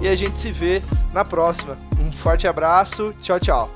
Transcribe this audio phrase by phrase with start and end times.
[0.00, 1.78] e a gente se vê na próxima.
[2.00, 3.70] Um forte abraço, tchau, tchau.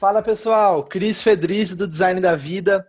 [0.00, 2.86] Fala pessoal, Cris Fedriz do Design da Vida.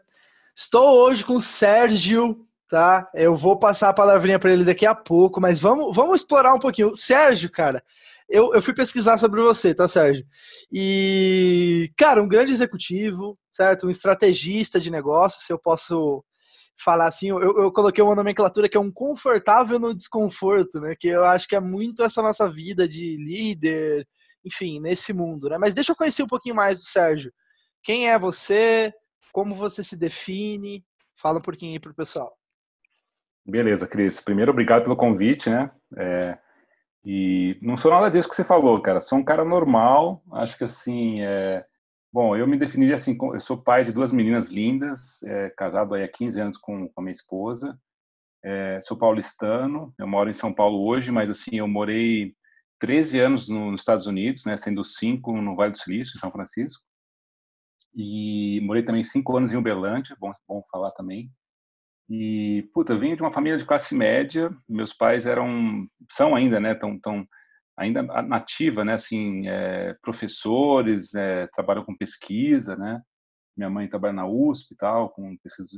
[0.55, 2.38] Estou hoje com o Sérgio,
[2.70, 3.09] tá?
[3.13, 6.59] Eu vou passar a palavrinha para ele daqui a pouco, mas vamos, vamos explorar um
[6.59, 6.95] pouquinho.
[6.95, 7.84] Sérgio, cara,
[8.31, 10.26] eu, eu fui pesquisar sobre você, tá, Sérgio?
[10.71, 13.85] E, cara, um grande executivo, certo?
[13.85, 16.23] Um estrategista de negócio, se eu posso
[16.84, 20.96] falar assim, eu, eu coloquei uma nomenclatura que é um confortável no desconforto, né?
[20.99, 24.07] Que eu acho que é muito essa nossa vida de líder,
[24.43, 25.57] enfim, nesse mundo, né?
[25.59, 27.32] Mas deixa eu conhecer um pouquinho mais do Sérgio.
[27.84, 28.91] Quem é você?
[29.32, 30.84] Como você se define?
[31.15, 32.35] Fala um pouquinho aí pro pessoal.
[33.46, 34.20] Beleza, Cris.
[34.20, 35.71] Primeiro, obrigado pelo convite, né?
[35.98, 36.37] É,
[37.04, 38.99] e não sou nada disso que você falou, cara.
[38.99, 40.24] Sou um cara normal.
[40.34, 41.66] Acho que assim, é...
[42.13, 46.04] bom, eu me definiria assim: eu sou pai de duas meninas lindas, é, casado aí
[46.04, 47.77] há 15 anos com, com a minha esposa.
[48.43, 49.93] É, sou paulistano.
[49.98, 52.35] Eu moro em São Paulo hoje, mas assim, eu morei
[52.80, 56.32] 13 anos no, nos Estados Unidos, né, sendo cinco no Vale do Silício, em São
[56.32, 56.84] Francisco.
[57.93, 61.30] E morei também cinco anos em Uberlândia, bom, bom falar também.
[62.13, 66.59] E, puta, eu vim de uma família de classe média, meus pais eram, são ainda,
[66.59, 67.25] né, tão, tão
[67.78, 73.01] ainda nativa, né, assim, é, professores, é, trabalham com pesquisa, né,
[73.56, 75.69] minha mãe trabalha na USP e tal, com pesquisa,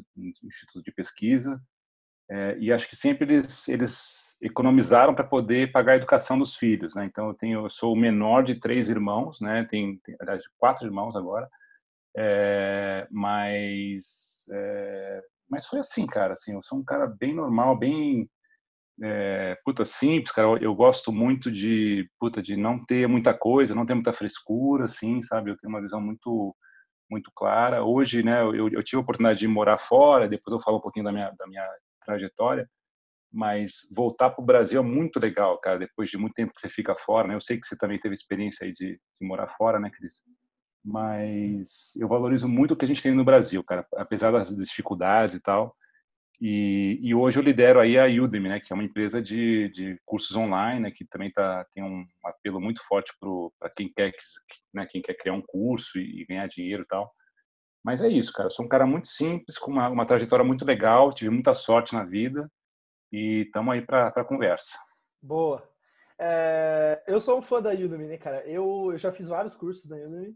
[0.43, 1.61] instituto de pesquisa,
[2.27, 6.95] é, e acho que sempre eles, eles economizaram para poder pagar a educação dos filhos,
[6.95, 10.83] né, então eu tenho, eu sou o menor de três irmãos, né, tenho aliás, quatro
[10.87, 11.47] irmãos agora,
[12.17, 15.21] é, mas é,
[15.53, 18.27] mas foi assim, cara, assim, eu sou um cara bem normal, bem
[19.01, 20.47] é, puta simples, cara.
[20.61, 25.21] Eu, gosto muito de puta de não ter muita coisa, não ter muita frescura, assim,
[25.23, 25.51] sabe?
[25.51, 26.55] Eu tenho uma visão muito
[27.09, 27.83] muito clara.
[27.83, 30.27] Hoje, né, eu, eu tive a oportunidade de morar fora.
[30.27, 31.67] Depois eu falo um pouquinho da minha da minha
[32.05, 32.67] trajetória.
[33.31, 35.79] Mas voltar para o Brasil é muito legal, cara.
[35.79, 37.35] Depois de muito tempo que você fica fora, né?
[37.35, 40.23] Eu sei que você também teve experiência aí de, de morar fora, né, Cris?
[40.83, 45.35] Mas eu valorizo muito o que a gente tem no Brasil, cara, apesar das dificuldades
[45.35, 45.75] e tal.
[46.41, 49.97] E, e hoje eu lidero aí a Udemy, né, que é uma empresa de, de
[50.03, 53.13] cursos online, né, que também tá, tem um apelo muito forte
[53.57, 54.11] para quem quer,
[54.73, 57.09] né, quem quer criar um curso e, e, ganhar dinheiro e tal.
[57.81, 58.47] Mas é isso, cara.
[58.47, 61.93] Eu sou um cara muito simples, com uma, uma trajetória muito legal, tive muita sorte
[61.93, 62.49] na vida
[63.11, 64.77] e estamos aí para conversa.
[65.21, 65.65] Boa.
[66.19, 68.45] É, eu sou um fã da Udemy, né, cara?
[68.45, 70.35] Eu, eu já fiz vários cursos na Udemy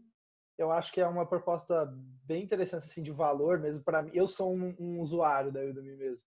[0.58, 1.86] eu acho que é uma proposta
[2.24, 4.10] bem interessante assim de valor mesmo para mim.
[4.12, 6.26] Eu sou um, um, usuário da Udemy mesmo.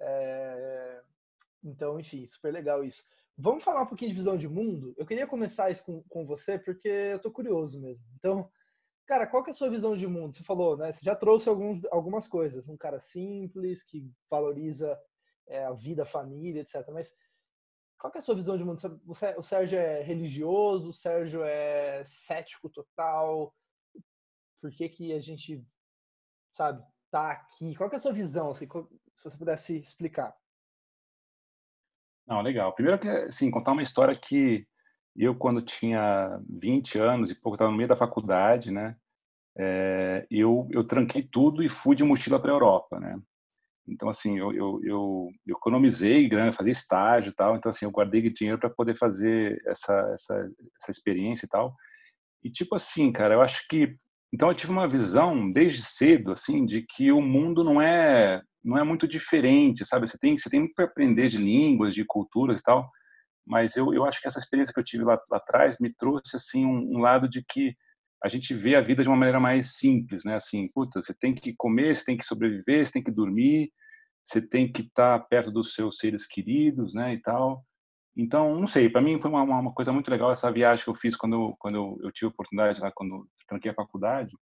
[0.00, 1.02] É,
[1.62, 3.04] então, enfim, super legal isso.
[3.36, 4.94] Vamos falar um pouquinho de visão de mundo?
[4.96, 8.02] Eu queria começar isso com, com você porque eu tô curioso mesmo.
[8.16, 8.50] Então,
[9.06, 10.34] cara, qual que é a sua visão de mundo?
[10.34, 10.90] Você falou, né?
[10.90, 12.70] Você já trouxe alguns, algumas coisas.
[12.70, 14.98] Um cara simples, que valoriza
[15.46, 16.82] é, a vida, a família, etc.
[16.90, 17.14] Mas
[17.98, 18.80] qual que é a sua visão de mundo?
[19.04, 20.88] Você, o Sérgio é religioso?
[20.88, 23.54] O Sérgio é cético total?
[24.60, 25.64] Por que, que a gente,
[26.52, 27.74] sabe, tá aqui?
[27.74, 28.66] Qual é a sua visão, assim,
[29.16, 30.36] se você pudesse explicar?
[32.26, 32.74] Não, legal.
[32.74, 34.66] Primeiro que, assim, contar uma história que
[35.14, 38.96] eu, quando tinha 20 anos e pouco, estava no meio da faculdade, né,
[39.58, 43.18] é, eu, eu tranquei tudo e fui de mochila para a Europa, né.
[43.88, 47.90] Então, assim, eu, eu, eu, eu economizei grana, fazia estágio e tal, então, assim, eu
[47.90, 50.50] guardei dinheiro para poder fazer essa, essa,
[50.82, 51.74] essa experiência e tal.
[52.42, 53.96] E, tipo assim, cara, eu acho que
[54.32, 58.76] então eu tive uma visão desde cedo assim de que o mundo não é não
[58.76, 60.08] é muito diferente, sabe?
[60.08, 62.90] Você tem você tem muito para aprender de línguas, de culturas e tal,
[63.46, 66.36] mas eu, eu acho que essa experiência que eu tive lá, lá atrás me trouxe
[66.36, 67.74] assim um, um, lado de que
[68.22, 70.34] a gente vê a vida de uma maneira mais simples, né?
[70.34, 73.70] Assim, puta, você tem que comer, você tem que sobreviver, você tem que dormir,
[74.24, 77.14] você tem que estar perto dos seus seres queridos, né?
[77.14, 77.64] E tal.
[78.16, 80.94] Então, não sei, para mim foi uma, uma, coisa muito legal essa viagem que eu
[80.94, 84.36] fiz quando, quando eu tive a oportunidade lá, quando tranquei a faculdade.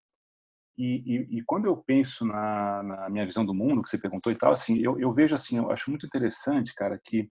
[0.76, 4.32] E, e, e quando eu penso na, na, minha visão do mundo, que você perguntou
[4.32, 7.28] e tal, assim, eu, eu, vejo assim, eu acho muito interessante, cara, que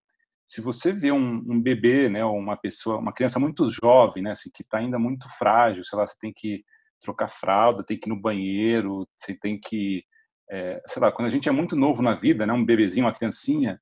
[0.48, 4.50] se você vê um, um bebê, né, uma pessoa, uma criança muito jovem, né, assim,
[4.54, 6.64] que está ainda muito frágil, sei lá, você tem que
[7.02, 10.04] trocar fralda, tem que ir no banheiro, você tem que,
[10.50, 13.14] é, sei lá, quando a gente é muito novo na vida, né, um bebezinho, uma
[13.14, 13.80] criancinha,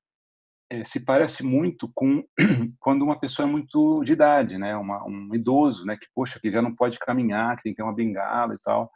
[0.72, 2.24] é, se parece muito com
[2.80, 6.50] quando uma pessoa é muito de idade, né, uma, um idoso, né, que poxa, que
[6.50, 8.90] já não pode caminhar, que tem que ter uma bengala e tal.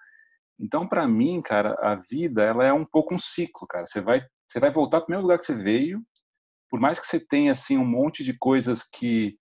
[0.59, 3.87] Então, para mim, cara, a vida ela é um pouco um ciclo, cara.
[3.87, 6.01] Você vai, você vai voltar para o mesmo lugar que você veio,
[6.71, 9.37] por mais que você tenha assim um monte de coisas que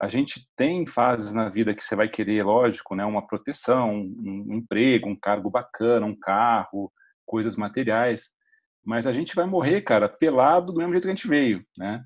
[0.00, 4.46] a gente tem fases na vida que você vai querer, lógico, né, uma proteção, um,
[4.48, 6.92] um emprego, um cargo bacana, um carro,
[7.26, 8.30] coisas materiais,
[8.84, 12.02] mas a gente vai morrer, cara, pelado do mesmo jeito que a gente veio, né?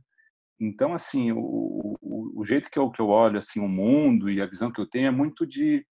[0.60, 4.40] Então, assim, o, o, o jeito que eu, que eu olho assim o mundo e
[4.40, 5.84] a visão que eu tenho é muito de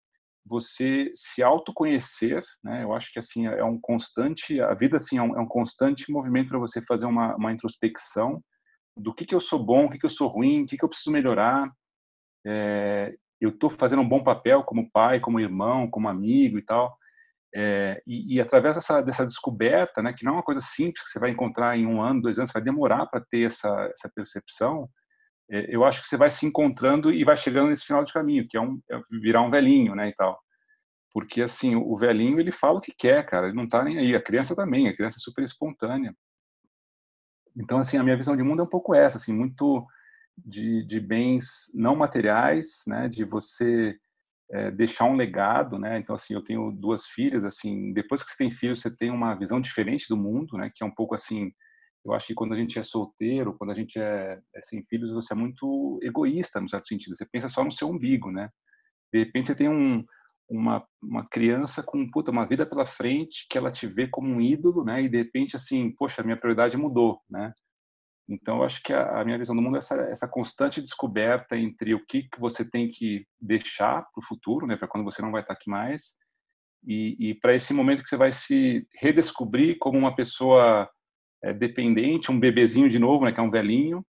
[0.44, 2.82] você se autoconhecer, né?
[2.82, 6.10] Eu acho que assim é um constante, a vida assim é um, é um constante
[6.10, 8.42] movimento para você fazer uma, uma introspecção
[8.96, 10.84] do que que eu sou bom, o que que eu sou ruim, o que que
[10.84, 11.70] eu preciso melhorar,
[12.44, 16.96] é, eu estou fazendo um bom papel como pai, como irmão, como amigo e tal.
[17.54, 21.10] É, e, e, através dessa, dessa descoberta, né, que não é uma coisa simples que
[21.10, 24.88] você vai encontrar em um ano, dois anos, vai demorar para ter essa, essa percepção,
[25.50, 28.46] é, eu acho que você vai se encontrando e vai chegando nesse final de caminho,
[28.48, 30.40] que é, um, é virar um velhinho, né, e tal.
[31.12, 34.16] Porque, assim, o velhinho, ele fala o que quer, cara, ele não está nem aí.
[34.16, 36.14] A criança também, a criança é super espontânea.
[37.54, 39.86] Então, assim, a minha visão de mundo é um pouco essa, assim, muito
[40.38, 43.94] de, de bens não materiais, né, de você
[44.52, 45.98] é, deixar um legado, né?
[45.98, 49.34] Então assim, eu tenho duas filhas, assim, depois que você tem filhos, você tem uma
[49.34, 50.70] visão diferente do mundo, né?
[50.74, 51.50] Que é um pouco assim,
[52.04, 55.12] eu acho que quando a gente é solteiro, quando a gente é, é sem filhos,
[55.12, 57.16] você é muito egoísta no certo sentido.
[57.16, 58.50] Você pensa só no seu umbigo, né?
[59.12, 60.04] De repente você tem um,
[60.48, 64.40] uma, uma criança com puta, uma vida pela frente que ela te vê como um
[64.40, 65.02] ídolo, né?
[65.02, 67.52] E de repente assim, poxa, minha prioridade mudou, né?
[68.28, 71.56] Então, eu acho que a, a minha visão do mundo é essa, essa, constante descoberta
[71.56, 75.20] entre o que, que você tem que deixar para o futuro, né, para quando você
[75.20, 76.14] não vai estar aqui mais,
[76.86, 80.88] e, e para esse momento que você vai se redescobrir como uma pessoa
[81.42, 84.04] é, dependente, um bebezinho de novo, né, que é um velhinho,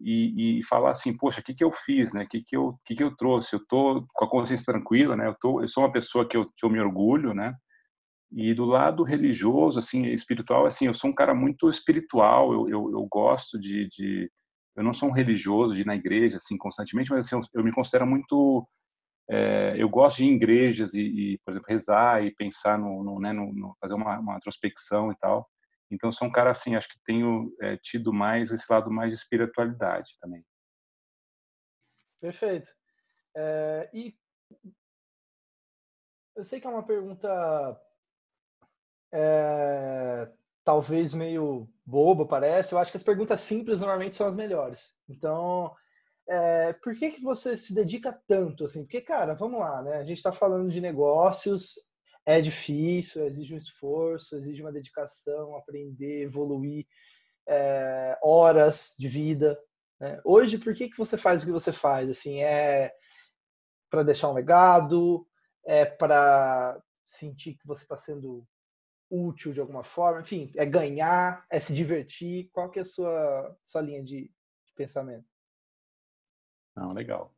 [0.00, 2.24] e, e falar assim, poxa, o que, que eu fiz, né?
[2.24, 3.54] O que, que, eu, que, que eu trouxe?
[3.54, 5.26] Eu tô com a consciência tranquila, né?
[5.26, 7.54] Eu, tô, eu sou uma pessoa que eu, que eu me orgulho, né?
[8.36, 12.90] E do lado religioso, assim, espiritual, assim, eu sou um cara muito espiritual, eu, eu,
[12.90, 14.28] eu gosto de, de,
[14.74, 17.64] Eu não sou um religioso de ir na igreja, assim, constantemente, mas assim, eu, eu
[17.64, 18.68] me considero muito...
[19.30, 23.04] É, eu gosto de ir em igrejas e, e, por exemplo, rezar e pensar no...
[23.04, 25.48] no, né, no, no fazer uma, uma introspecção e tal.
[25.90, 29.16] Então, sou um cara, assim, acho que tenho é, tido mais esse lado mais de
[29.16, 30.44] espiritualidade também.
[32.20, 32.70] Perfeito.
[33.36, 34.16] É, e
[36.36, 37.80] eu sei que é uma pergunta
[39.16, 40.28] é,
[40.64, 42.74] talvez meio bobo, parece.
[42.74, 44.92] Eu acho que as perguntas simples normalmente são as melhores.
[45.08, 45.72] Então,
[46.28, 48.64] é, por que, que você se dedica tanto?
[48.64, 48.82] Assim?
[48.82, 49.98] Porque, cara, vamos lá, né?
[49.98, 51.74] A gente está falando de negócios,
[52.26, 56.84] é difícil, exige um esforço, exige uma dedicação, aprender, evoluir,
[57.46, 59.56] é, horas de vida.
[60.00, 60.20] Né?
[60.24, 62.10] Hoje, por que, que você faz o que você faz?
[62.10, 62.92] Assim, é
[63.88, 65.24] para deixar um legado?
[65.64, 68.44] É para sentir que você está sendo
[69.14, 70.20] útil de alguma forma?
[70.20, 72.50] Enfim, é ganhar, é se divertir?
[72.52, 74.22] Qual que é a sua, sua linha de,
[74.66, 75.24] de pensamento?
[76.76, 77.32] Não, legal.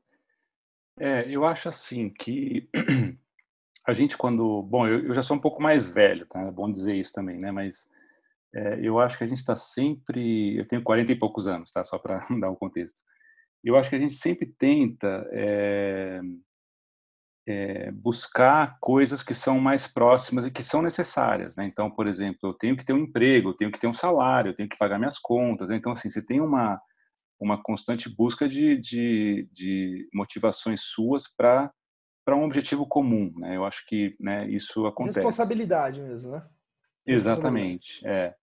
[0.99, 2.69] É, eu acho assim que
[3.87, 4.63] a gente quando...
[4.63, 6.41] Bom, eu, eu, já sou um pouco mais velho, tá?
[6.41, 7.51] É bom dizer isso também, né?
[7.51, 7.89] Mas
[8.55, 10.57] é, eu acho que a gente está sempre...
[10.57, 11.85] Eu tenho 40 e poucos anos, tá?
[11.85, 12.99] Só para dar o um contexto.
[13.63, 15.29] Eu acho que a gente sempre tenta...
[15.33, 16.21] É,
[17.47, 21.55] é, buscar coisas que são mais próximas e que são necessárias.
[21.55, 21.67] Né?
[21.67, 24.51] Então, por exemplo, eu tenho que ter um emprego, eu tenho que ter um salário,
[24.51, 25.69] eu tenho que pagar minhas contas.
[25.69, 25.77] Né?
[25.77, 26.81] Então, assim, você tem uma,
[27.41, 31.71] uma constante busca de, de, de motivações suas para
[32.25, 33.57] para um objetivo comum, né?
[33.57, 35.21] Eu acho que né, isso acontece.
[35.21, 36.41] Responsabilidade mesmo, né?
[37.07, 38.35] Exatamente, é.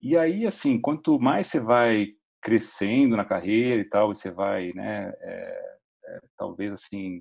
[0.00, 2.10] E aí, assim, quanto mais você vai
[2.40, 5.76] crescendo na carreira e tal, você vai, né, é,
[6.06, 7.20] é, talvez assim,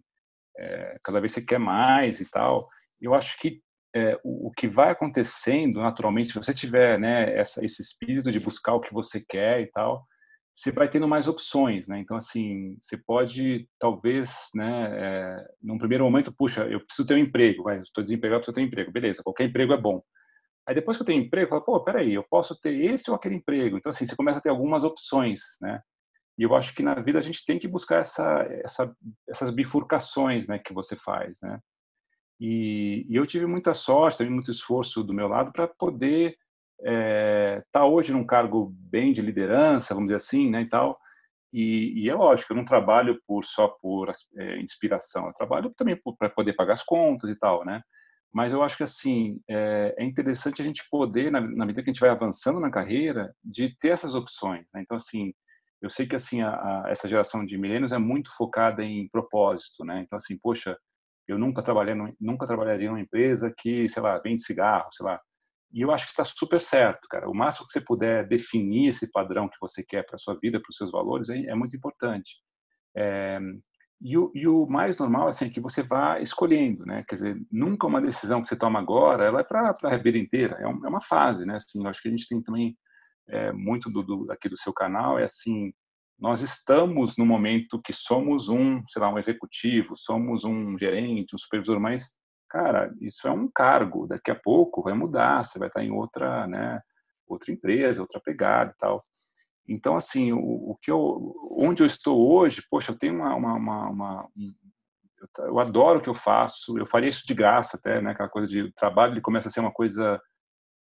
[0.57, 2.69] é, cada vez você quer mais e tal.
[3.01, 3.61] Eu acho que
[3.95, 8.39] é, o, o, que vai acontecendo naturalmente, se você tiver né, essa, esse espírito de
[8.39, 10.05] buscar o que você quer e tal,
[10.53, 11.99] você vai tendo mais opções, né?
[11.99, 17.17] Então, assim, você pode, talvez, né, é, num primeiro momento, puxa, eu preciso ter um
[17.17, 20.01] emprego, estou desempregado, preciso ter um emprego, beleza, qualquer emprego é bom.
[20.67, 23.15] Aí depois que eu tenho emprego, eu falo, pô, peraí, eu posso ter esse ou
[23.15, 23.77] aquele emprego.
[23.77, 25.79] Então, assim, você começa a ter algumas opções, né?
[26.37, 28.95] E eu acho que na vida a gente tem que buscar essa, essa,
[29.27, 31.37] essas bifurcações né, que você faz.
[31.41, 31.59] Né?
[32.39, 36.35] E, e eu tive muita sorte, também muito esforço do meu lado para poder
[36.77, 40.99] estar é, tá hoje num cargo bem de liderança, vamos dizer assim, né, e tal.
[41.53, 45.97] E, e é lógico, eu não trabalho por só por é, inspiração, eu trabalho também
[46.19, 47.81] para poder pagar as contas e tal, né?
[48.33, 51.89] Mas eu acho que assim é, é interessante a gente poder, na, na, medida que
[51.89, 54.65] a gente vai avançando na carreira, de ter essas opções.
[54.73, 54.81] Né?
[54.81, 55.33] Então assim,
[55.85, 59.85] eu sei que assim a, a, essa geração de milênios é muito focada em propósito,
[59.85, 60.01] né?
[60.01, 60.77] Então assim, poxa,
[61.27, 65.19] eu nunca trabalhei, nunca trabalharia numa empresa que, sei lá, vende cigarro, sei lá.
[65.73, 67.29] E eu acho que está super certo, cara.
[67.29, 70.69] O máximo que você puder definir esse padrão que você quer para sua vida, para
[70.69, 72.35] os seus valores, é, é muito importante.
[72.95, 73.39] É,
[74.01, 77.03] e, o, e, o, mais normal assim, é que você vá escolhendo, né?
[77.07, 80.55] Quer dizer, nunca uma decisão que você toma agora, ela é para a vida inteira.
[80.59, 81.55] É, um, é, uma fase, né?
[81.55, 82.77] Assim, eu acho que a gente tem também
[83.29, 85.73] é, muito do, do, aqui do seu canal é assim,
[86.17, 91.37] nós estamos no momento que somos um, sei lá, um executivo, somos um gerente, um
[91.37, 92.11] supervisor, mas
[92.49, 96.47] cara, isso é um cargo, daqui a pouco vai mudar, você vai estar em outra,
[96.47, 96.79] né,
[97.27, 99.03] outra empresa, outra pegada e tal.
[99.67, 103.53] Então, assim, o, o que eu, onde eu estou hoje, poxa, eu tenho uma, uma,
[103.55, 104.29] uma, uma
[105.19, 108.29] eu, eu, adoro o que eu faço, eu faria isso de graça até, né, aquela
[108.29, 110.21] coisa de trabalho, ele começa a ser uma coisa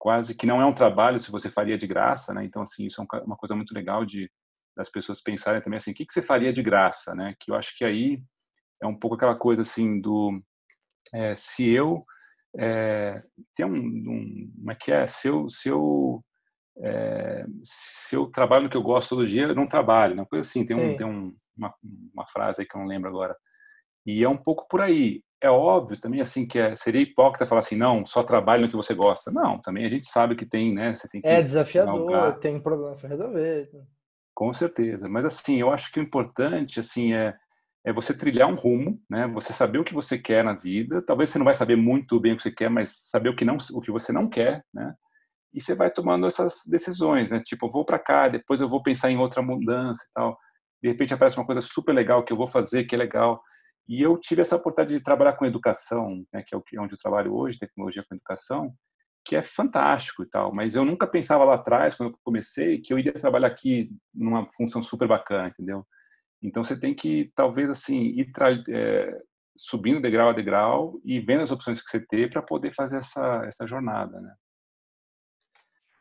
[0.04, 3.00] quase que não é um trabalho se você faria de graça, né, então, assim, isso
[3.00, 4.30] é uma coisa muito legal de
[4.76, 7.54] das pessoas pensarem também assim, o que, que você faria de graça, né, que eu
[7.54, 8.22] acho que aí
[8.82, 10.38] é um pouco aquela coisa assim do
[11.14, 12.04] é, se eu
[12.58, 13.22] é,
[13.56, 15.06] tem um, um, como é que é?
[15.06, 16.22] Se eu se eu
[16.82, 20.24] é, se eu trabalho no que eu gosto todo dia eu não trabalho né?
[20.28, 21.74] Coisa assim tem um, tem um, uma,
[22.12, 23.34] uma frase aí que eu não lembro agora
[24.06, 27.60] e é um pouco por aí é óbvio também assim que é, seria hipócrita falar
[27.60, 30.74] assim não só trabalho no que você gosta não também a gente sabe que tem
[30.74, 33.68] né você tem que é desafiador tem problemas para resolver
[34.34, 37.34] com certeza mas assim eu acho que o importante assim é
[37.84, 39.26] é você trilhar um rumo, né?
[39.28, 41.02] Você saber o que você quer na vida.
[41.02, 43.44] Talvez você não vai saber muito bem o que você quer, mas saber o que
[43.44, 44.94] não, o que você não quer, né?
[45.52, 47.42] E você vai tomando essas decisões, né?
[47.44, 50.38] Tipo, eu vou para cá, depois eu vou pensar em outra mudança e tal.
[50.82, 53.40] De repente aparece uma coisa super legal que eu vou fazer, que é legal.
[53.88, 56.42] E eu tive essa oportunidade de trabalhar com educação, né?
[56.42, 58.74] Que é onde eu trabalho hoje, tecnologia com educação,
[59.24, 60.54] que é fantástico e tal.
[60.54, 64.50] Mas eu nunca pensava lá atrás, quando eu comecei, que eu iria trabalhar aqui numa
[64.52, 65.86] função super bacana, entendeu?
[66.42, 68.30] Então você tem que talvez assim ir
[68.68, 69.18] é,
[69.56, 73.44] subindo degrau a degrau e vendo as opções que você tem para poder fazer essa
[73.46, 74.34] essa jornada, né?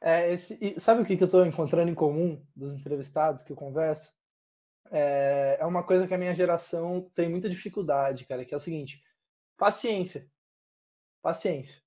[0.01, 3.55] É, esse, sabe o que, que eu estou encontrando em comum dos entrevistados que eu
[3.55, 4.11] converso?
[4.91, 8.59] É, é uma coisa que a minha geração tem muita dificuldade, cara, que é o
[8.59, 9.03] seguinte:
[9.57, 10.29] paciência,
[11.21, 11.81] paciência.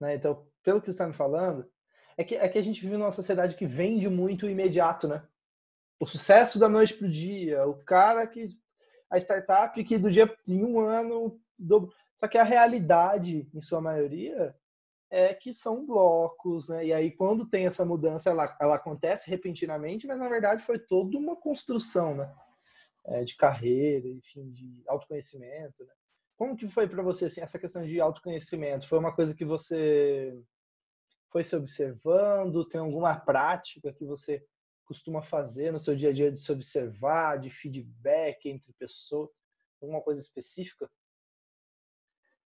[0.00, 0.14] Né?
[0.14, 1.70] Então, pelo que você está me falando,
[2.16, 5.26] é que, é que a gente vive numa sociedade que vende muito o imediato, né?
[6.00, 8.46] o sucesso da noite para o dia, o cara que
[9.10, 11.92] a startup que do dia em um ano do...
[12.16, 14.54] só que a realidade em sua maioria
[15.10, 16.86] é que são blocos, né?
[16.86, 21.16] E aí quando tem essa mudança, ela, ela acontece repentinamente, mas na verdade foi toda
[21.16, 22.34] uma construção, né?
[23.06, 25.84] É, de carreira, enfim, de autoconhecimento.
[25.84, 25.92] Né?
[26.36, 28.88] Como que foi para você assim, essa questão de autoconhecimento?
[28.88, 30.34] Foi uma coisa que você
[31.30, 32.66] foi se observando?
[32.66, 34.42] Tem alguma prática que você
[34.84, 39.30] costuma fazer no seu dia a dia de se observar, de feedback entre pessoas?
[39.82, 40.90] Alguma coisa específica?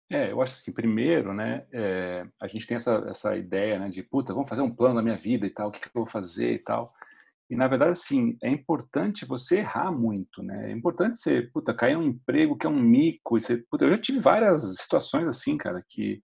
[0.10, 4.02] É, eu acho assim, primeiro, né, é, a gente tem essa, essa ideia, né, de,
[4.02, 6.08] puta, vamos fazer um plano da minha vida e tal, o que, que eu vou
[6.08, 6.94] fazer e tal.
[7.50, 10.70] E, na verdade, assim, é importante você errar muito, né?
[10.70, 13.38] É importante você, puta, cair um emprego que é um mico.
[13.38, 16.22] E você, puta, eu já tive várias situações assim, cara, que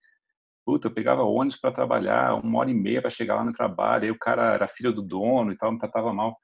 [0.64, 4.04] Puta, eu pegava ônibus para trabalhar, uma hora e meia para chegar lá no trabalho,
[4.04, 6.38] aí o cara era filho do dono e tal, me tratava mal.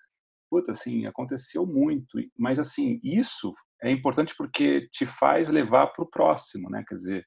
[0.50, 2.18] Puta, assim, aconteceu muito.
[2.38, 6.84] Mas, assim, isso é importante porque te faz levar para o próximo, né?
[6.86, 7.26] Quer dizer,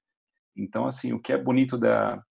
[0.56, 2.22] então, assim, o que é bonito da...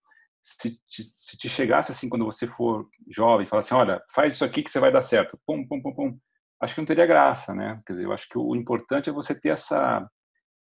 [0.42, 4.44] Se te, se te chegasse, assim, quando você for jovem, falar assim, olha, faz isso
[4.44, 6.18] aqui que você vai dar certo, pum, pum, pum, pum,
[6.60, 7.80] acho que não teria graça, né?
[7.86, 10.04] Quer dizer, eu acho que o importante é você ter essa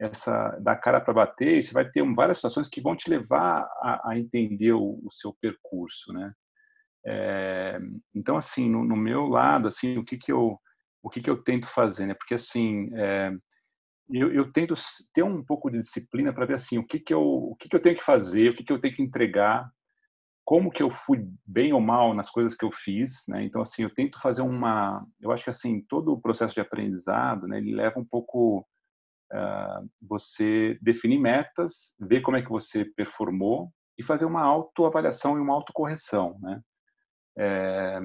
[0.01, 3.61] essa da cara para bater, e você vai ter várias situações que vão te levar
[3.81, 6.33] a, a entender o, o, seu percurso, né?
[7.05, 7.79] É,
[8.13, 10.59] então, assim, no, no, meu lado, assim, o que que eu
[11.03, 12.13] o que que eu tento fazer, né?
[12.15, 13.31] Porque assim, é,
[14.11, 14.73] eu, eu, tento
[15.13, 17.75] ter um pouco de disciplina para ver assim o que que eu o que que
[17.75, 19.69] eu tenho que fazer, o que que eu tenho que entregar,
[20.43, 23.43] como que eu fui bem ou mal nas coisas que eu fiz, né?
[23.43, 27.47] Então, assim, eu tento fazer uma, eu acho que assim todo o processo de aprendizado,
[27.47, 27.57] né?
[27.57, 28.67] Ele leva um pouco
[29.31, 35.41] uh, você definir metas, ver como é que você performou e fazer uma autoavaliação e
[35.41, 36.61] uma autocorreção, né?
[37.37, 37.99] É,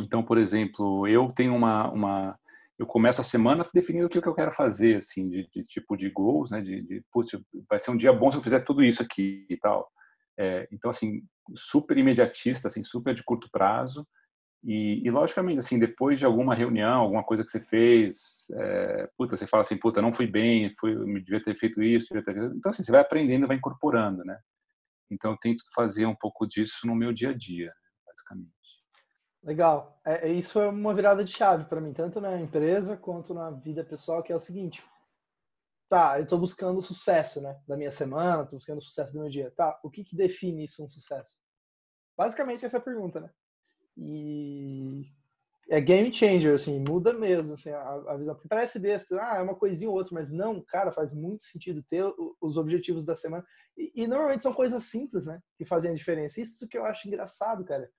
[0.00, 2.38] então, por exemplo, eu tenho uma, uma
[2.78, 6.10] eu começo a semana definindo o que eu quero fazer, assim, de, de tipo de
[6.10, 6.60] goals, né?
[6.60, 7.38] De, de putz,
[7.68, 9.88] vai ser um dia bom se eu fizer tudo isso aqui e tal.
[10.36, 11.22] É, então, assim,
[11.54, 14.06] super imediatista, assim, super de curto prazo.
[14.64, 19.36] E, e, logicamente, assim, depois de alguma reunião, alguma coisa que você fez, é, puta,
[19.36, 22.36] você fala assim, puta, não fui bem, fui, me devia ter feito isso, devia ter...
[22.56, 24.38] Então, assim, você vai aprendendo, vai incorporando, né?
[25.10, 27.72] Então, eu tento fazer um pouco disso no meu dia a dia,
[28.06, 28.63] basicamente.
[29.44, 30.00] Legal.
[30.04, 33.50] É, é isso é uma virada de chave para mim, tanto na empresa quanto na
[33.50, 34.82] vida pessoal, que é o seguinte:
[35.88, 39.50] tá, eu estou buscando sucesso, né, da minha semana, estou buscando sucesso do meu dia.
[39.50, 41.38] Tá, o que que define isso um sucesso?
[42.16, 43.30] Basicamente essa é a pergunta, né?
[43.96, 45.04] E
[45.68, 48.34] é game changer, assim, muda mesmo, assim, a, a visão.
[48.34, 51.82] Porque parece besta, ah, é uma coisinha ou outra, mas não, cara, faz muito sentido
[51.82, 52.04] ter
[52.40, 53.44] os objetivos da semana.
[53.76, 56.40] E, e, normalmente são coisas simples, né, que fazem a diferença.
[56.40, 57.90] Isso que eu acho engraçado, cara.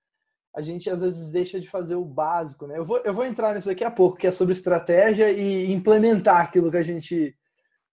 [0.56, 2.78] A gente às vezes deixa de fazer o básico, né?
[2.78, 6.40] Eu vou, eu vou entrar nisso daqui a pouco, que é sobre estratégia e implementar
[6.40, 7.36] aquilo que a gente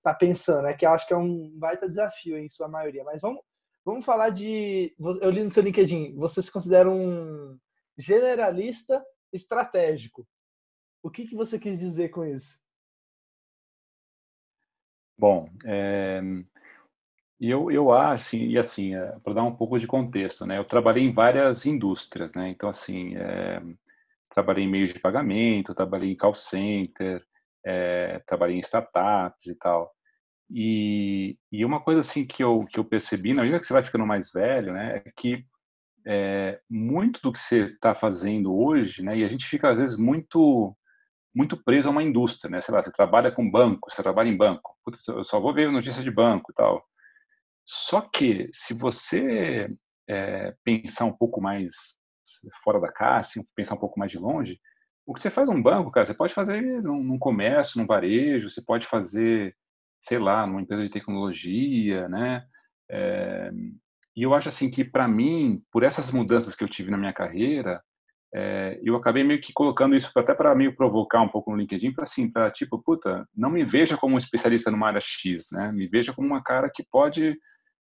[0.02, 0.74] tá pensando, né?
[0.74, 3.04] Que eu acho que é um baita desafio em sua maioria.
[3.04, 3.42] Mas vamos,
[3.84, 4.96] vamos falar de.
[5.22, 7.60] Eu li no seu LinkedIn, você se considera um
[7.98, 9.04] generalista
[9.34, 10.26] estratégico.
[11.04, 12.64] O que, que você quis dizer com isso?
[15.18, 16.22] Bom, é,
[17.40, 20.58] eu, eu acho, e assim, é, para dar um pouco de contexto, né?
[20.58, 22.50] Eu trabalhei em várias indústrias, né?
[22.50, 23.62] Então, assim, é,
[24.30, 27.24] trabalhei em meios de pagamento, trabalhei em call center,
[27.66, 29.92] é, trabalhei em startups e tal.
[30.50, 33.84] E, e uma coisa assim que eu, que eu percebi, na medida que você vai
[33.84, 35.46] ficando mais velho, né, é que
[36.06, 39.98] é, muito do que você está fazendo hoje, né, e a gente fica às vezes
[39.98, 40.76] muito
[41.36, 42.62] muito preso a uma indústria, né?
[42.62, 45.72] Sei lá, você trabalha com banco, você trabalha em banco, Putz, eu só vou ver
[45.72, 46.86] notícia de banco e tal.
[47.66, 49.70] Só que se você
[50.10, 51.74] é, pensar um pouco mais
[52.64, 54.60] fora da caixa, pensar um pouco mais de longe,
[55.06, 58.50] o que você faz num banco, cara, você pode fazer num, num comércio, num varejo,
[58.50, 59.56] você pode fazer,
[60.02, 62.46] sei lá, numa empresa de tecnologia, né?
[62.90, 63.52] É,
[64.16, 67.14] e eu acho assim que para mim, por essas mudanças que eu tive na minha
[67.14, 67.82] carreira,
[68.36, 71.94] é, eu acabei meio que colocando isso até para meio provocar um pouco no LinkedIn,
[71.94, 75.72] para assim, para tipo, puta, não me veja como um especialista numa área X, né?
[75.72, 77.38] Me veja como uma cara que pode,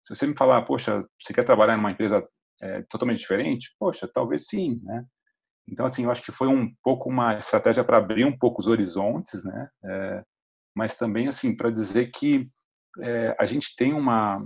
[0.08, 2.26] se você me falar, poxa, você quer trabalhar numa empresa
[2.62, 5.04] é, totalmente diferente, poxa, talvez sim, né?
[5.68, 8.68] Então, assim, eu acho que foi um pouco uma estratégia para abrir um pouco os
[8.68, 9.70] horizontes, né?
[9.84, 10.24] É,
[10.74, 12.50] mas também, assim, para dizer que
[13.02, 14.42] é, a gente tem uma,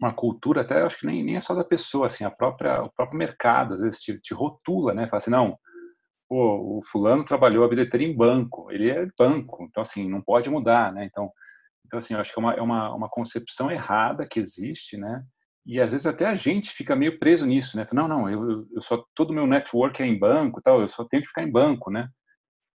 [0.00, 2.90] uma cultura, até acho que nem, nem é só da pessoa, assim, a própria, o
[2.90, 5.06] próprio mercado, às vezes, te, te rotula, né?
[5.06, 5.56] Fala assim, não,
[6.28, 10.20] pô, o fulano trabalhou a vida inteira em banco, ele é banco, então, assim, não
[10.20, 11.04] pode mudar, né?
[11.04, 11.30] Então,
[11.92, 15.22] então assim, eu acho que é uma, é uma, uma concepção errada que existe, né?
[15.66, 17.86] E às vezes até a gente fica meio preso nisso, né?
[17.92, 21.04] Não, não, eu, eu só todo o meu network é em banco, tal, eu só
[21.04, 22.08] tenho que ficar em banco, né?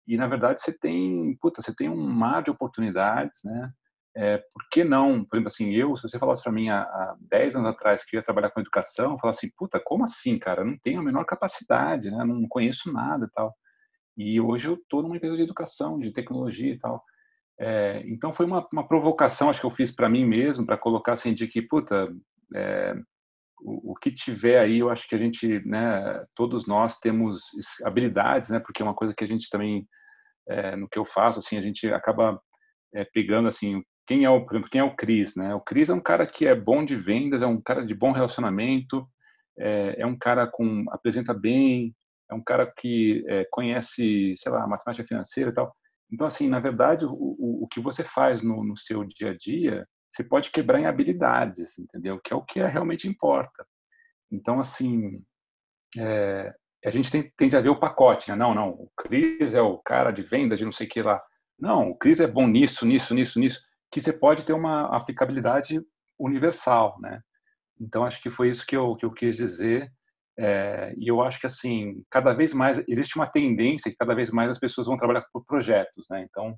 [0.06, 3.72] E na verdade você tem, puta, você tem um mar de oportunidades, né?
[4.18, 7.16] É, por que não, por exemplo, assim, eu, se você falasse para mim há, há
[7.22, 10.62] 10 anos atrás que ia trabalhar com educação, eu falasse assim, puta, como assim, cara?
[10.62, 12.26] Eu não tenho a menor capacidade, né?
[12.26, 13.56] Não conheço nada tal.
[14.18, 17.02] E hoje eu estou numa empresa de educação, de tecnologia e tal.
[17.60, 21.14] É, então foi uma, uma provocação, acho que eu fiz para mim mesmo, para colocar
[21.14, 22.14] assim de que, puta,
[22.54, 22.96] é,
[23.62, 27.42] o, o, que tiver aí, eu acho que a gente, né, todos nós temos
[27.84, 29.88] habilidades, né, porque é uma coisa que a gente também,
[30.50, 32.40] é, no que eu faço, assim, a gente acaba
[32.94, 35.56] é, pegando, assim, quem é o, por exemplo, quem é o Cris, né?
[35.56, 38.12] O Cris é um cara que é bom de vendas, é um cara de bom
[38.12, 39.08] relacionamento,
[39.58, 41.94] é, é um cara com apresenta bem,
[42.30, 45.76] é um cara que é, conhece, sei lá, matemática financeira e tal.
[46.16, 49.86] Então, assim, na verdade, o, o, que você faz no, no seu dia a dia
[50.10, 52.18] você pode quebrar em habilidades, entendeu?
[52.22, 53.68] Que é o que é, realmente importa.
[54.32, 55.22] Então, assim,
[55.98, 58.36] é, a gente tem, tende a ver o pacote, né?
[58.38, 61.22] Não, não, o Cris é o cara de venda de não sei o que lá.
[61.60, 65.82] Não, o Cris é bom nisso, nisso, nisso, nisso, que você pode ter uma aplicabilidade
[66.18, 67.20] universal, né?
[67.78, 69.92] Então, acho que foi isso que eu, que eu quis dizer.
[70.38, 74.30] É, e eu acho que, assim, cada vez mais, existe uma tendência que cada vez
[74.32, 76.26] mais as pessoas vão trabalhar por projetos, né?
[76.30, 76.56] Então,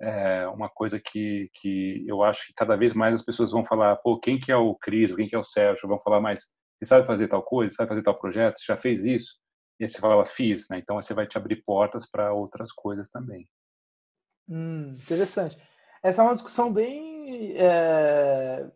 [0.00, 3.96] é uma coisa que, que eu acho que cada vez mais as pessoas vão falar,
[3.96, 6.42] pô, quem que é o Cris, quem que é o Sérgio, vão falar mais,
[6.78, 9.34] você sabe fazer tal coisa, sabe fazer tal projeto, já fez isso?
[9.80, 10.78] E aí você fala, fiz, né?
[10.78, 13.48] Então você vai te abrir portas para outras coisas também.
[14.48, 15.56] Hum, interessante.
[16.02, 18.70] Essa é uma discussão bem é,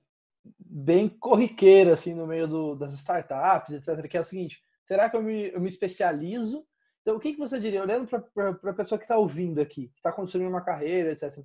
[0.59, 4.09] bem corriqueira assim no meio do, das startups, etc.
[4.09, 6.65] Que é o seguinte: será que eu me, eu me especializo
[7.03, 9.99] então, o que, que você diria, olhando para a pessoa que está ouvindo aqui, que
[9.99, 11.43] está construindo uma carreira, etc.,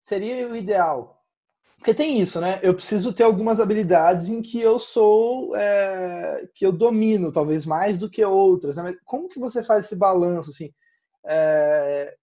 [0.00, 1.22] seria o ideal?
[1.76, 2.58] Porque tem isso, né?
[2.62, 7.98] Eu preciso ter algumas habilidades em que eu sou, é, que eu domino, talvez mais
[7.98, 8.78] do que outras.
[8.78, 8.82] Né?
[8.82, 10.72] Mas como que você faz esse balanço, assim?
[11.26, 12.16] É,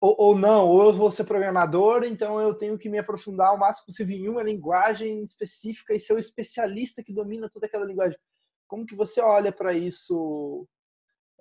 [0.00, 3.58] ou, ou, não, ou eu vou ser programador, então eu tenho que me aprofundar o
[3.58, 8.18] máximo possível em uma linguagem específica e ser o especialista que domina toda aquela linguagem.
[8.66, 10.66] Como que você olha para isso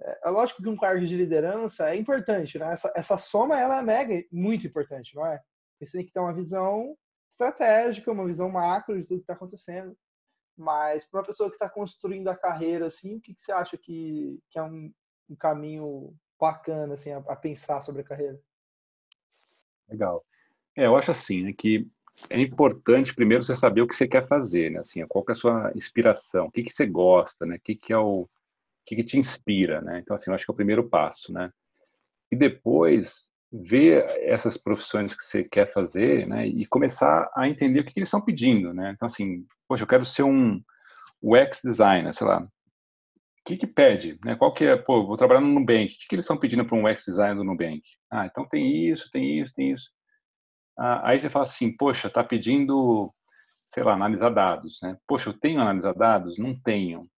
[0.02, 2.72] é, é lógico que um cargo de liderança é importante, né?
[2.74, 5.42] Essa, essa soma ela é mega muito importante, não é?
[5.80, 6.96] Você tem que ter uma visão
[7.30, 9.96] estratégica, uma visão macro de tudo que está acontecendo.
[10.58, 13.78] Mas para uma pessoa que está construindo a carreira, assim, o que, que você acha
[13.78, 14.94] que, que é um,
[15.30, 18.40] um caminho bacana assim, a, a, pensar sobre a carreira?
[19.90, 20.24] Legal.
[20.76, 21.88] É, eu acho assim, né, que
[22.30, 24.80] é importante primeiro você saber o que você quer fazer, né?
[24.80, 27.56] Assim, qual é a sua inspiração, o que, que você gosta, né?
[27.56, 28.30] O que, que é o, o
[28.86, 30.00] que, que te inspira, né?
[30.00, 31.52] Então, assim, eu acho que é o primeiro passo, né?
[32.32, 36.46] E depois ver essas profissões que você quer fazer, né?
[36.48, 38.92] E começar a entender o que, que eles estão pedindo, né?
[38.96, 40.62] Então, assim, poxa, eu quero ser um
[41.22, 42.46] UX designer, sei lá.
[43.50, 44.36] Que que pede, né?
[44.36, 45.86] Qual que é, pô, vou trabalhar no Nubank.
[45.86, 47.82] O que, que eles estão pedindo para um UX designer do Nubank?
[48.12, 49.90] Ah, então tem isso, tem isso, tem isso.
[50.78, 53.12] Ah, aí você fala assim, poxa, tá pedindo,
[53.66, 54.96] sei lá, analisar dados, né?
[55.08, 56.38] Poxa, eu tenho analisar dados?
[56.38, 57.10] Não tenho.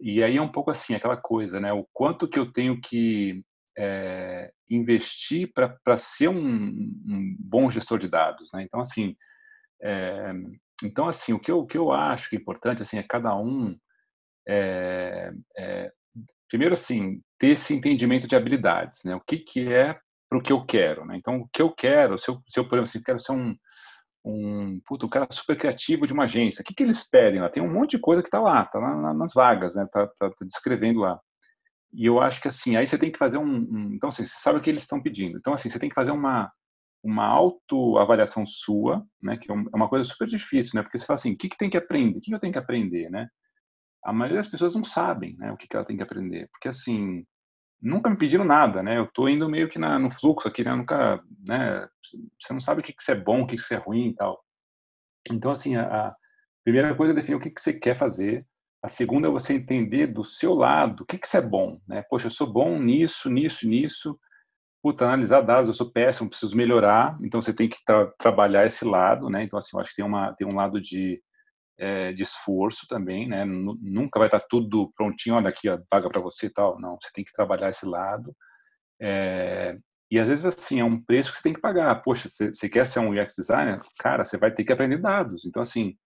[0.00, 1.72] E aí é um pouco assim, aquela coisa, né?
[1.72, 3.44] O quanto que eu tenho que
[3.78, 8.64] é, investir para ser um, um, bom gestor de dados, né?
[8.64, 9.14] Então, assim,
[9.80, 10.32] é,
[10.82, 13.36] então, assim, o que eu, o que eu acho que é importante, assim, é cada
[13.36, 13.78] um,
[14.46, 15.92] é, é,
[16.48, 19.14] primeiro, assim, ter esse entendimento de habilidades, né?
[19.14, 21.16] O que, que é para o que eu quero, né?
[21.16, 23.54] Então, o que eu quero, se eu, se eu por exemplo, assim, quero ser um,
[24.24, 27.48] um, puto, um cara super criativo de uma agência, o que, que eles pedem lá?
[27.48, 29.84] Tem um monte de coisa que está lá, está lá nas vagas, né?
[29.84, 31.18] Está tá, tá descrevendo lá.
[31.92, 33.44] E eu acho que, assim, aí você tem que fazer um...
[33.44, 35.38] um então, assim, você sabe o que eles estão pedindo.
[35.38, 36.50] Então, assim, você tem que fazer uma
[37.04, 41.16] uma autoavaliação sua, né, que é, é uma coisa super difícil, né, porque você fala
[41.16, 42.16] assim, o que, que tem que aprender?
[42.16, 43.28] O que, que eu tenho que aprender, né?
[44.04, 46.68] A maioria das pessoas não sabem, né, o que, que ela tem que aprender, porque
[46.68, 47.24] assim,
[47.80, 48.98] nunca me pediram nada, né?
[48.98, 50.74] Eu tô indo meio que na, no fluxo aqui, né?
[50.74, 51.88] Nunca, né?
[52.40, 54.42] Você não sabe o que que é bom, o que que é ruim e tal.
[55.30, 56.16] Então, assim, a, a
[56.64, 58.46] primeira coisa é definir o que que você quer fazer.
[58.82, 62.02] A segunda é você entender do seu lado o que que é bom, né?
[62.10, 64.18] Poxa, eu sou bom nisso, nisso, nisso
[64.84, 68.84] puta, analisar dados, eu sou péssimo, preciso melhorar, então você tem que tra trabalhar esse
[68.84, 69.42] lado, né?
[69.42, 71.22] Então, assim, eu acho que tem, uma, tem um lado de,
[71.78, 73.44] é, de esforço também, né?
[73.44, 76.80] Nunca vai estar tudo prontinho, olha aqui, ó, paga para você e tal.
[76.80, 78.34] Não, você tem que trabalhar esse lado.
[79.00, 79.76] É,
[80.10, 81.94] e às vezes, assim, é um preço que você tem que pagar.
[82.02, 83.80] Poxa, você, quer ser um UX designer?
[83.98, 85.44] Cara, você vai ter que aprender dados.
[85.44, 85.96] Então, assim,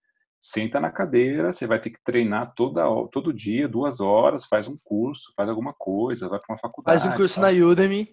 [0.40, 4.78] senta na cadeira, você vai ter que treinar toda, todo dia, duas horas, faz um
[4.82, 7.02] curso, faz alguma coisa, vai para uma faculdade.
[7.02, 8.08] Faz um curso na Udemy.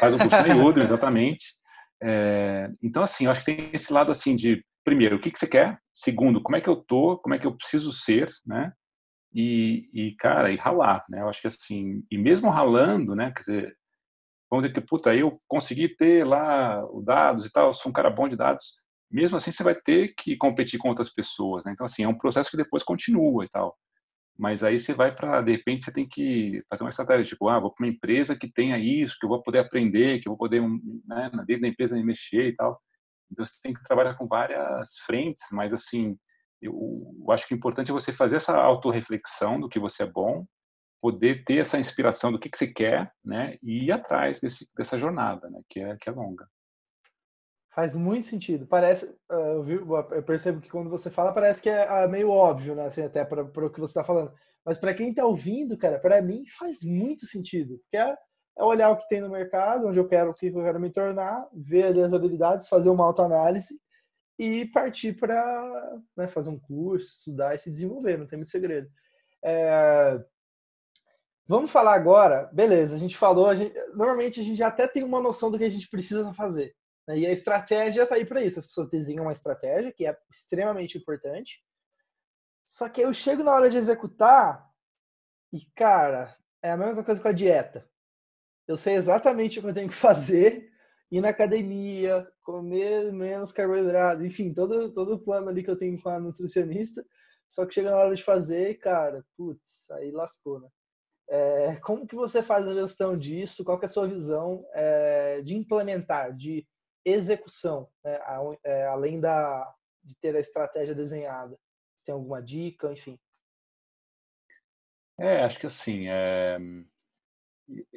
[0.00, 1.44] Faz um curso na Udemy, exatamente.
[2.02, 5.38] É, então, assim, eu acho que tem esse lado, assim, de, primeiro, o que, que
[5.38, 5.78] você quer?
[5.96, 7.16] Segundo, como é que eu tô?
[7.18, 8.70] Como é que eu preciso ser, né?
[9.34, 11.22] E, e, cara, e ralar, né?
[11.22, 13.32] Eu acho que, assim, e mesmo ralando, né?
[13.32, 13.76] Quer dizer,
[14.50, 18.10] vamos dizer que, puta, eu consegui ter lá os dados e tal, sou um cara
[18.10, 18.74] bom de dados,
[19.10, 21.72] mesmo assim você vai ter que competir com outras pessoas, né?
[21.72, 23.76] Então, assim, é um processo que depois continua e tal.
[24.38, 27.60] Mas aí você vai para, de repente, você tem que fazer uma estratégia, tipo, ah,
[27.60, 30.38] vou para uma empresa que tenha isso, que eu vou poder aprender, que eu vou
[30.38, 30.62] poder,
[31.06, 32.80] né, dentro da empresa, mexer e tal.
[33.30, 36.16] Então você tem que trabalhar com várias frentes, mas assim,
[36.60, 40.44] eu, acho que o importante é você fazer essa autorreflexão do que você é bom,
[41.00, 44.98] poder ter essa inspiração do que, que você quer, né, e ir atrás desse, dessa
[44.98, 46.46] jornada, né, que é, que é longa.
[47.76, 48.66] Faz muito sentido.
[48.66, 49.62] Parece, ah,
[50.12, 52.86] eu percebo que quando você fala parece que é ah, meio óbvio, né?
[52.86, 54.32] Assim, até para o que você está falando.
[54.64, 57.78] Mas para quem está ouvindo, cara, para mim faz muito sentido.
[57.80, 58.16] Porque é,
[58.58, 60.90] é, olhar o que tem no mercado, onde eu quero, o que eu quero me
[60.90, 63.78] tornar, ver ali as habilidades, fazer uma autoanálise
[64.38, 68.18] e partir para né, fazer um curso, estudar e se desenvolver.
[68.18, 68.88] Não tem muito segredo.
[69.42, 70.22] É...
[71.48, 72.96] Vamos falar agora, beleza?
[72.96, 75.70] A gente falou, a gente, normalmente a gente até tem uma noção do que a
[75.70, 76.74] gente precisa fazer.
[77.06, 77.20] Né?
[77.20, 78.58] E a estratégia está aí para isso.
[78.58, 81.62] As pessoas desenham uma estratégia, que é extremamente importante.
[82.66, 84.68] Só que eu chego na hora de executar
[85.52, 87.88] e, cara, é a mesma coisa com a dieta.
[88.66, 90.70] Eu sei exatamente o que eu tenho que fazer,
[91.10, 96.00] ir na academia, comer menos carboidrato, enfim, todo, todo o plano ali que eu tenho
[96.00, 97.04] com a nutricionista.
[97.48, 100.68] Só que chega na hora de fazer, cara, putz, aí lascou, né?
[101.28, 103.64] É, como que você faz a gestão disso?
[103.64, 106.66] Qual é a sua visão é, de implementar, de
[107.04, 108.18] execução, né?
[108.64, 109.72] É, além da,
[110.04, 111.56] de ter a estratégia desenhada?
[111.94, 113.18] Você tem alguma dica, enfim?
[115.18, 116.58] É, acho que assim, é...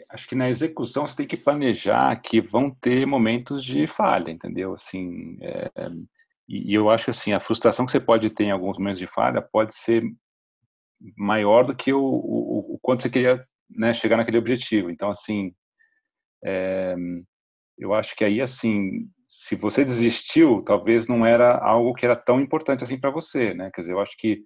[0.10, 4.74] acho que na execução você tem que planejar que vão ter momentos de falha, entendeu?
[4.74, 5.72] Assim, é...
[6.48, 9.08] e eu acho que assim, a frustração que você pode ter em alguns momentos de
[9.08, 10.04] falha pode ser
[11.18, 14.90] maior do que o, o, o quanto você queria né, chegar naquele objetivo.
[14.90, 15.54] Então, assim,
[16.44, 16.96] é
[17.80, 22.42] eu acho que aí, assim, se você desistiu, talvez não era algo que era tão
[22.42, 23.72] importante assim para você, né?
[23.74, 24.44] Quer dizer, eu acho que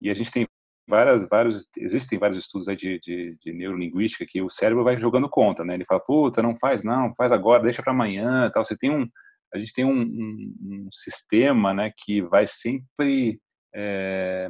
[0.00, 0.48] e a gente tem
[0.90, 5.28] várias, vários, existem vários estudos aí de, de, de, neurolinguística que o cérebro vai jogando
[5.28, 5.74] conta, né?
[5.74, 8.64] Ele fala, puta, não faz não, faz agora, deixa para amanhã, tal.
[8.64, 9.08] Você tem um,
[9.54, 13.40] a gente tem um, um, um sistema, né, que vai sempre,
[13.74, 14.48] é,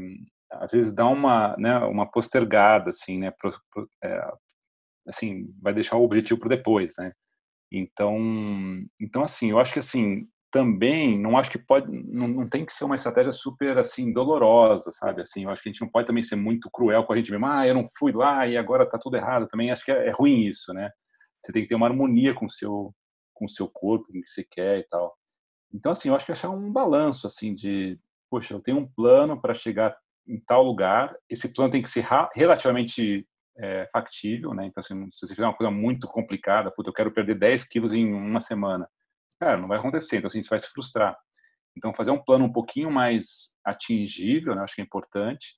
[0.52, 4.32] às vezes dá uma, né, uma postergada, assim, né, pro, pro, é,
[5.08, 7.12] assim, vai deixar o objetivo para depois, né?
[7.72, 8.18] Então,
[9.00, 12.72] então assim, eu acho que assim, também não acho que pode não, não, tem que
[12.72, 16.06] ser uma estratégia super assim dolorosa sabe assim eu acho que a gente não pode
[16.06, 18.88] também ser muito cruel com a gente mesmo ah eu não fui lá e agora
[18.88, 20.90] tá tudo errado também acho que é, é ruim isso né
[21.42, 22.94] você tem que ter uma harmonia com o seu
[23.32, 25.14] com seu corpo com o que você quer e tal.
[25.72, 27.98] Então assim eu acho que achar um balanço assim de
[28.30, 29.96] poxa eu tenho um plano para chegar
[30.28, 33.26] em tal lugar esse plano tem que ser relativamente
[33.58, 37.12] é, factível né então assim, se você fizer uma coisa muito complicada puta, eu quero
[37.12, 38.88] perder 10 quilos em uma semana
[39.40, 40.18] cara, não vai acontecer.
[40.18, 41.16] Então, assim, você vai se frustrar.
[41.76, 45.56] Então, fazer um plano um pouquinho mais atingível, né, acho que é importante.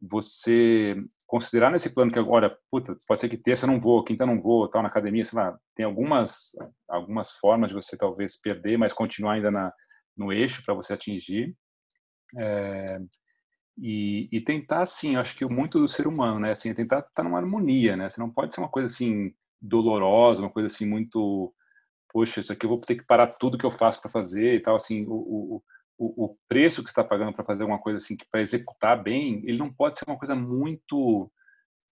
[0.00, 4.40] Você considerar nesse plano que agora, puta, pode ser que terça não vou, quinta não
[4.40, 6.50] vou, tal, na academia, sei lá, tem algumas,
[6.88, 9.72] algumas formas de você talvez perder, mas continuar ainda na,
[10.16, 11.56] no eixo para você atingir.
[12.36, 13.00] É,
[13.78, 17.10] e, e, tentar, assim, acho que muito do ser humano, né, assim, é tentar estar
[17.14, 20.86] tá numa harmonia, né, você não pode ser uma coisa, assim, dolorosa, uma coisa, assim,
[20.86, 21.52] muito
[22.14, 24.60] poxa, isso aqui eu vou ter que parar tudo que eu faço para fazer e
[24.60, 25.60] tal, assim, o,
[25.98, 29.42] o, o preço que você está pagando para fazer uma coisa assim, para executar bem,
[29.44, 31.28] ele não pode ser uma coisa muito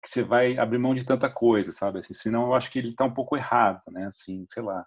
[0.00, 1.98] que você vai abrir mão de tanta coisa, sabe?
[1.98, 4.06] Assim, senão eu acho que ele está um pouco errado, né?
[4.06, 4.86] Assim, sei lá.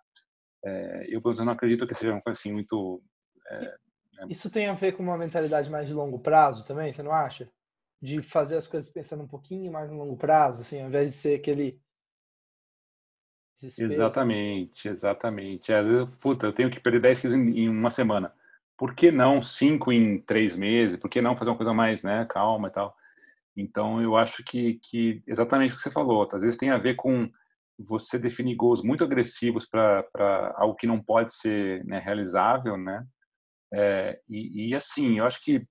[0.63, 3.01] É, eu, eu não acredito que seja uma coisa assim muito.
[3.49, 4.27] É, né?
[4.29, 7.49] Isso tem a ver com uma mentalidade mais de longo prazo também, você não acha?
[8.01, 11.17] De fazer as coisas pensando um pouquinho mais no longo prazo, assim, ao invés de
[11.17, 11.81] ser aquele
[13.55, 13.93] Desespero.
[13.93, 15.73] Exatamente, exatamente.
[15.73, 18.33] Às vezes, puta, eu tenho que perder 10 quilos em, uma semana.
[18.77, 20.97] Por que não 5 em 3 meses?
[20.97, 22.95] Por que não fazer uma coisa mais, né, calma e tal?
[23.55, 26.95] Então, eu acho que, que exatamente o que você falou, às vezes tem a ver
[26.95, 27.29] com
[27.79, 33.05] você definir gols muito agressivos para algo que não pode ser né, realizável, né?
[33.73, 35.65] É, e, e, assim, eu acho que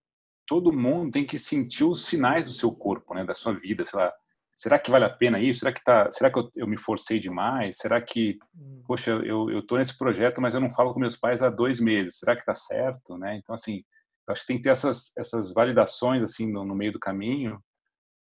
[0.47, 3.99] todo mundo tem que sentir os sinais do seu corpo, né, da sua vida, sei
[3.99, 4.12] lá
[4.55, 5.61] será que vale a pena isso?
[5.61, 7.77] Será que tá, será que eu, eu me forcei demais?
[7.77, 8.83] Será que, hum.
[8.87, 11.81] poxa, eu eu tô nesse projeto, mas eu não falo com meus pais há dois
[11.81, 12.19] meses.
[12.19, 13.37] Será que tá certo, né?
[13.37, 13.83] Então assim,
[14.27, 17.62] eu acho que tem que ter essas essas validações assim no, no meio do caminho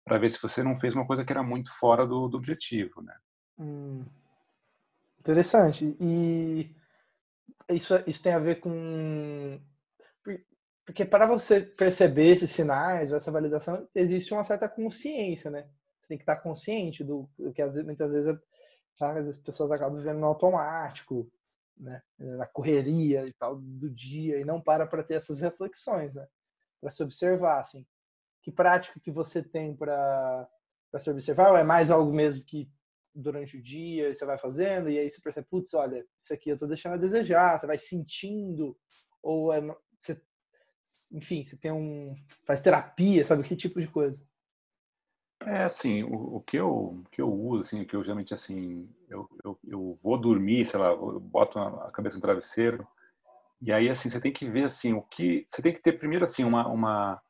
[0.05, 3.01] para ver se você não fez uma coisa que era muito fora do, do objetivo,
[3.01, 3.15] né?
[3.59, 4.05] Hum.
[5.19, 5.95] Interessante.
[5.99, 6.75] E
[7.69, 9.59] isso isso tem a ver com
[10.85, 15.65] porque para você perceber esses sinais, essa validação, existe uma certa consciência, né?
[16.03, 18.37] Você tem que estar consciente do, do que às vezes, muitas vezes
[18.99, 21.31] as pessoas acabam vivendo no automático,
[21.77, 22.01] né?
[22.19, 26.27] na correria e tal do dia e não para para ter essas reflexões, né?
[26.81, 27.85] para se observar assim.
[28.41, 30.49] Que prática que você tem para
[30.91, 32.69] para se observar ou é mais algo mesmo que
[33.15, 36.55] durante o dia você vai fazendo e aí você percebe, putz, olha, isso aqui eu
[36.55, 38.77] estou deixando a desejar, você vai sentindo
[39.21, 39.61] ou é,
[39.97, 40.21] você,
[41.13, 42.13] enfim, você tem um
[42.45, 44.19] faz terapia, sabe que tipo de coisa?
[45.45, 48.33] É assim, o, o, que eu o que eu uso assim, o que eu geralmente
[48.33, 52.87] assim, eu, eu, eu vou dormir, sei lá, eu boto a cabeça no travesseiro
[53.61, 56.23] e aí assim você tem que ver assim o que você tem que ter primeiro
[56.23, 57.21] assim uma uma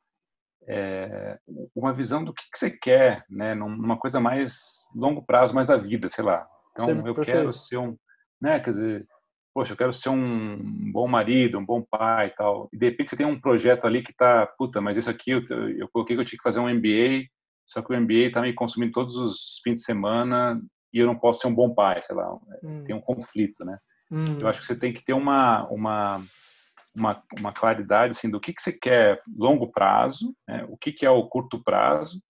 [0.67, 1.37] é,
[1.75, 5.75] uma visão do que, que, você quer, né, numa coisa mais longo prazo, mais da
[5.75, 6.47] vida, sei lá.
[6.71, 7.25] Então eu perfeito.
[7.25, 7.97] quero ser um,
[8.41, 9.07] né, quer dizer,
[9.53, 10.57] poxa, eu quero ser um
[10.91, 12.69] bom marido, um bom pai e tal.
[12.73, 15.41] E de repente você tem um projeto ali que tá, puta, mas isso aqui eu,
[15.77, 17.27] eu coloquei que eu tinha que fazer um MBA
[17.65, 20.61] só que o MBA está me consumindo todos os fins de semana
[20.93, 22.83] e eu não posso ser um bom pai, sei lá, hum.
[22.83, 23.77] tem um conflito, né?
[24.11, 24.37] Hum.
[24.39, 26.21] Eu acho que você tem que ter uma uma
[26.95, 30.65] uma, uma claridade assim do que que você quer longo prazo, né?
[30.69, 32.21] O que que é o curto prazo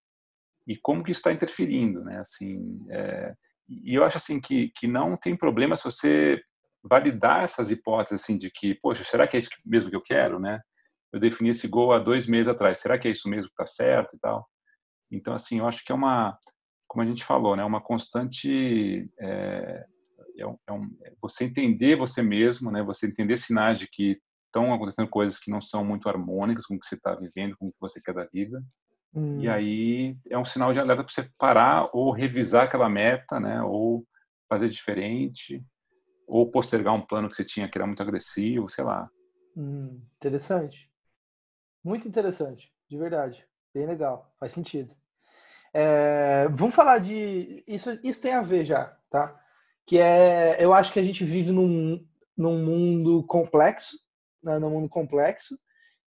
[0.65, 2.19] e como que isso está interferindo, né?
[2.19, 3.34] Assim, é,
[3.67, 6.41] e eu acho assim que que não tem problema se você
[6.84, 10.39] validar essas hipóteses assim de que, poxa, será que é isso mesmo que eu quero,
[10.39, 10.62] né?
[11.12, 12.80] Eu defini esse gol há dois meses atrás.
[12.80, 14.48] Será que é isso mesmo que está certo e tal?
[15.15, 16.38] Então, assim, eu acho que é uma,
[16.88, 19.86] como a gente falou, né, uma constante é,
[20.38, 24.19] é, um, é um, é você entender você mesmo, né, você entender sinais de que
[24.45, 27.67] estão acontecendo coisas que não são muito harmônicas com o que você está vivendo, com
[27.67, 28.63] o que você quer da vida.
[29.15, 29.39] Hum.
[29.39, 33.62] E aí é um sinal de alerta para você parar ou revisar aquela meta, né,
[33.62, 34.06] ou
[34.49, 35.63] fazer diferente,
[36.28, 39.10] ou postergar um plano que você tinha que era muito agressivo, sei lá.
[39.56, 40.91] Hum, interessante.
[41.84, 43.45] Muito interessante, de verdade.
[43.73, 44.95] Bem legal, faz sentido.
[45.74, 47.64] É, vamos falar de.
[47.68, 49.36] Isso, isso tem a ver já, tá?
[49.86, 50.58] Que é.
[50.60, 52.06] Eu acho que a gente vive num,
[52.38, 53.98] num mundo complexo,
[54.44, 54.60] né?
[54.60, 55.58] num mundo complexo,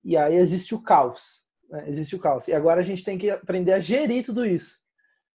[0.04, 1.44] e aí existe o caos.
[1.68, 1.88] Né?
[1.88, 2.46] Existe o caos.
[2.48, 4.84] E agora a gente tem que aprender a gerir tudo isso.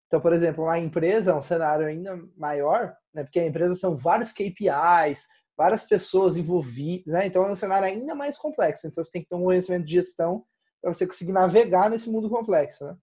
[0.08, 3.24] Então, por exemplo, uma empresa um cenário ainda maior, né?
[3.24, 5.26] porque a empresa são vários KPIs,
[5.58, 7.28] várias pessoas envolvidas, né?
[7.28, 8.88] Então é um cenário ainda mais complexo.
[8.88, 10.44] Então você tem que ter um conhecimento de gestão
[10.82, 12.96] para você conseguir navegar nesse mundo complexo, né?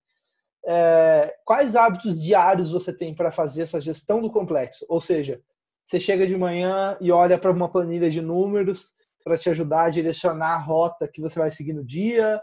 [0.70, 4.84] É, quais hábitos diários você tem para fazer essa gestão do complexo?
[4.86, 5.40] Ou seja,
[5.86, 9.90] você chega de manhã e olha para uma planilha de números para te ajudar a
[9.90, 12.38] direcionar a rota que você vai seguir no dia.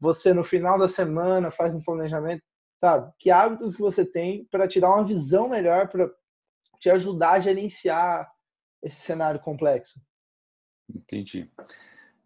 [0.00, 2.42] Você no final da semana faz um planejamento,
[2.80, 3.12] sabe?
[3.16, 6.10] Que hábitos que você tem para te dar uma visão melhor para
[6.80, 8.28] te ajudar a gerenciar
[8.82, 10.00] esse cenário complexo?
[10.92, 11.48] Entendi.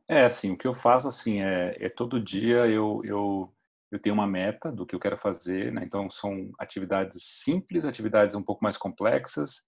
[0.09, 3.54] É, assim, o que eu faço, assim, é, é todo dia eu, eu,
[3.95, 5.83] eu tenho uma meta do que eu quero fazer, né?
[5.85, 9.63] Então, são atividades simples, atividades um pouco mais complexas,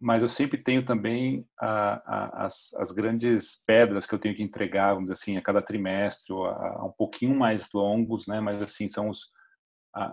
[0.00, 4.42] mas eu sempre tenho também a, a, as, as, grandes pedras que eu tenho que
[4.42, 8.40] entregar, vamos dizer assim, a cada trimestre, a, a um pouquinho mais longos, né?
[8.40, 9.30] Mas, assim, são os,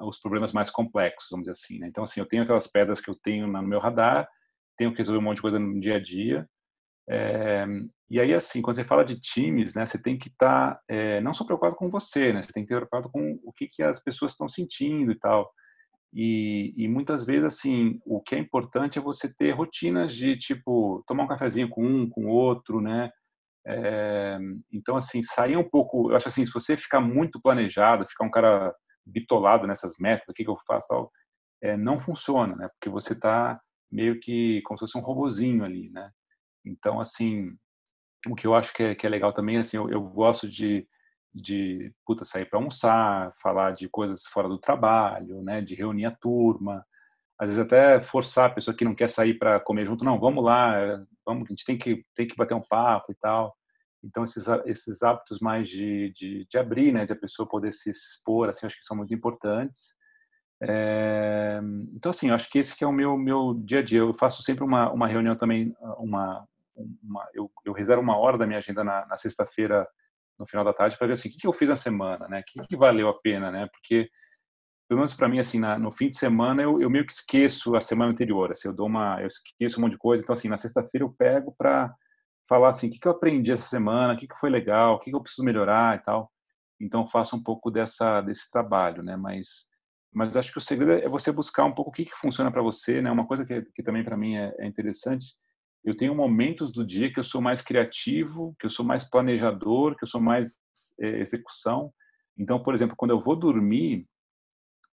[0.04, 1.88] os problemas mais complexos, vamos dizer assim, né?
[1.88, 4.30] Então, assim, eu tenho aquelas pedras que eu tenho no meu radar,
[4.78, 6.48] tenho que resolver um monte de coisa no dia a dia.
[7.12, 7.66] É,
[8.10, 11.20] e aí, assim, quando você fala de times, né, você tem que estar tá, é,
[11.20, 13.84] não só preocupado com você, né, você tem que estar preocupado com o que, que
[13.84, 15.52] as pessoas estão sentindo e tal.
[16.14, 21.04] E, e, muitas vezes, assim, o que é importante é você ter rotinas de, tipo,
[21.08, 23.10] tomar um cafezinho com um, com outro, né?
[23.66, 24.38] É,
[24.72, 26.12] então, assim, sair um pouco...
[26.12, 28.74] Eu acho assim, se você ficar muito planejado, ficar um cara
[29.06, 31.12] bitolado nessas metas, o que, que eu faço tal,
[31.62, 32.70] é, não funciona, né?
[32.74, 33.60] Porque você está
[33.92, 36.10] meio que como se fosse um robozinho ali, né?
[36.66, 37.56] Então, assim,
[38.28, 40.88] o que eu acho que é, que é legal também, assim, eu, eu gosto de,
[41.34, 45.62] de puta, sair para almoçar, falar de coisas fora do trabalho, né?
[45.62, 46.86] De reunir a turma,
[47.42, 50.44] às vezes até forçar a pessoa que não quer sair para comer junto, não, vamos
[50.44, 53.56] lá, vamos, a gente tem que tem que bater um papo e tal.
[54.04, 57.90] Então esses esses hábitos mais de, de, de abrir, né, de a pessoa poder se
[57.90, 59.96] expor, assim, acho que são muito importantes.
[60.64, 61.60] É,
[61.96, 64.00] então, assim, acho que esse que é o meu, meu dia a dia.
[64.00, 66.48] Eu faço sempre uma, uma reunião também, uma,
[67.04, 69.88] uma eu, eu reservo uma hora da minha agenda na, na sexta-feira,
[70.40, 72.40] no final da tarde, para ver assim, o que, que eu fiz na semana, né?
[72.40, 73.68] O que, que valeu a pena, né?
[73.72, 74.10] Porque,
[74.88, 77.76] pelo menos para mim, assim, na, no fim de semana, eu, eu meio que esqueço
[77.76, 78.52] a semana anterior.
[78.52, 80.24] Assim, eu dou uma, eu esqueço um monte de coisa.
[80.24, 81.94] Então, assim, na sexta-feira eu pego para
[82.50, 85.00] falar assim, o que, que eu aprendi essa semana, o que, que foi legal, o
[85.00, 86.32] que, que eu preciso melhorar e tal.
[86.80, 89.16] Então, faço um pouco dessa, desse trabalho, né?
[89.16, 89.70] Mas
[90.14, 92.62] mas acho que o segredo é você buscar um pouco o que, que funciona para
[92.62, 93.10] você, né?
[93.10, 95.34] Uma coisa que, que também para mim é, é, interessante,
[95.84, 99.96] eu tenho momentos do dia que eu sou mais criativo, que eu sou mais planejador,
[99.96, 100.60] que eu sou mais
[101.00, 101.92] é, execução.
[102.38, 104.06] Então, por exemplo, quando eu vou dormir,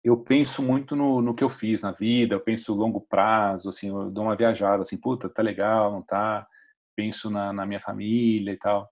[0.04, 3.90] eu penso muito no, no que eu fiz na vida, eu penso longo prazo, assim,
[3.90, 6.48] eu dou uma viajada, assim, puta, tá legal, não tá?
[6.96, 8.90] Penso na, na minha família e tal.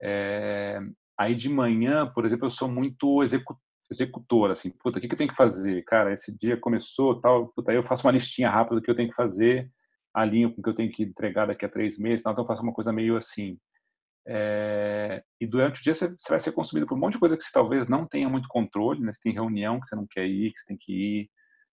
[0.00, 0.80] É,
[1.18, 3.60] aí de manhã, por exemplo, eu sou muito executivo
[3.92, 5.84] executor, assim, puta, o que, que eu tenho que fazer?
[5.84, 8.96] Cara, esse dia começou, tal, puta, aí eu faço uma listinha rápida do que eu
[8.96, 9.70] tenho que fazer,
[10.14, 12.62] alinho com o que eu tenho que entregar daqui a três meses, então eu faço
[12.62, 13.58] uma coisa meio assim.
[14.26, 17.36] É, e durante o dia você, você, vai ser consumido por um monte de coisa
[17.36, 19.12] que você talvez não tenha muito controle, né?
[19.12, 21.30] Você tem reunião que você não quer ir, que você tem que ir,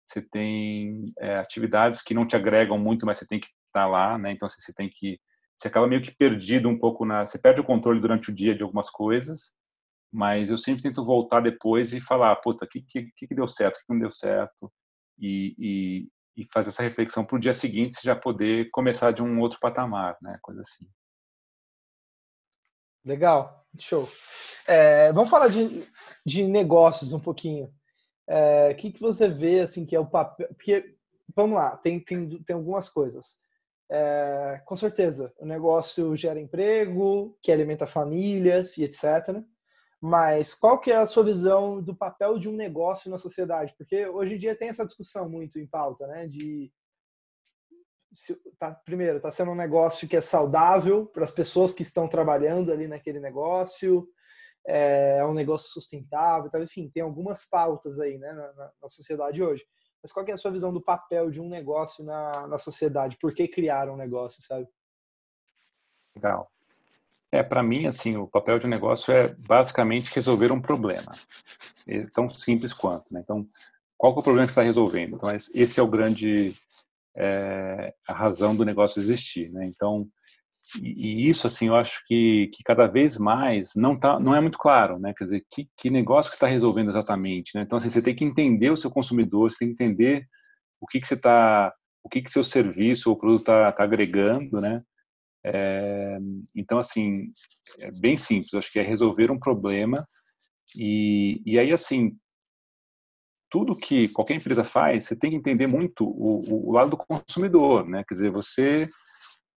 [0.05, 4.17] você tem é, atividades que não te agregam muito, mas você tem que estar lá,
[4.17, 4.31] né?
[4.33, 5.19] Então assim, você tem que
[5.57, 8.55] você acaba meio que perdido um pouco na, você perde o controle durante o dia
[8.55, 9.53] de algumas coisas
[10.13, 13.77] mas eu sempre tento voltar depois e falar, puta, o que, que, que deu certo,
[13.77, 14.71] o que não deu certo,
[15.17, 19.39] e, e, e fazer essa reflexão para o dia seguinte já poder começar de um
[19.39, 20.87] outro patamar, né, coisa assim.
[23.05, 24.09] Legal, show.
[24.65, 25.85] É, vamos falar de,
[26.25, 27.73] de negócios um pouquinho.
[28.27, 30.47] É, o que, que você vê assim que é o papel?
[30.49, 30.95] Porque
[31.35, 33.37] vamos lá, tem, tem, tem algumas coisas.
[33.91, 39.43] É, com certeza, o negócio gera emprego, que alimenta famílias e etc.
[40.05, 43.73] Mas qual que é a sua visão do papel de um negócio na sociedade?
[43.77, 46.27] Porque hoje em dia tem essa discussão muito em pauta, né?
[46.27, 46.69] De
[48.13, 52.05] se, tá, primeiro, está sendo um negócio que é saudável para as pessoas que estão
[52.05, 54.05] trabalhando ali naquele negócio,
[54.67, 59.41] é, é um negócio sustentável, então, enfim, tem algumas pautas aí né, na, na, sociedade
[59.41, 59.65] hoje.
[60.01, 63.17] Mas qual é a sua visão do papel de um negócio na, na sociedade?
[63.17, 64.67] Por que criar um negócio, sabe?
[66.13, 66.51] Legal.
[67.34, 71.11] É, para mim, assim, o papel de negócio é basicamente resolver um problema.
[71.88, 73.21] É tão simples quanto, né?
[73.23, 73.47] Então,
[73.97, 75.15] qual é o problema que está resolvendo?
[75.15, 76.53] Então, esse é o grande,
[77.17, 79.65] é, a razão do negócio existir, né?
[79.65, 80.07] Então,
[80.79, 84.39] e, e isso, assim, eu acho que, que cada vez mais não tá, não é
[84.39, 85.11] muito claro, né?
[85.17, 87.63] Quer dizer, que, que negócio que está resolvendo exatamente, né?
[87.63, 90.27] Então, assim, você tem que entender o seu consumidor, você tem que entender
[90.79, 91.73] o que que você está,
[92.03, 94.84] o que que seu serviço ou produto está tá agregando, né?
[95.45, 96.17] É,
[96.55, 97.31] então, assim,
[97.79, 98.53] é bem simples.
[98.53, 100.05] Acho que é resolver um problema
[100.77, 102.17] E, e aí, assim,
[103.49, 107.87] tudo que qualquer empresa faz, você tem que entender muito o, o lado do consumidor,
[107.87, 108.03] né?
[108.07, 108.89] Quer dizer, você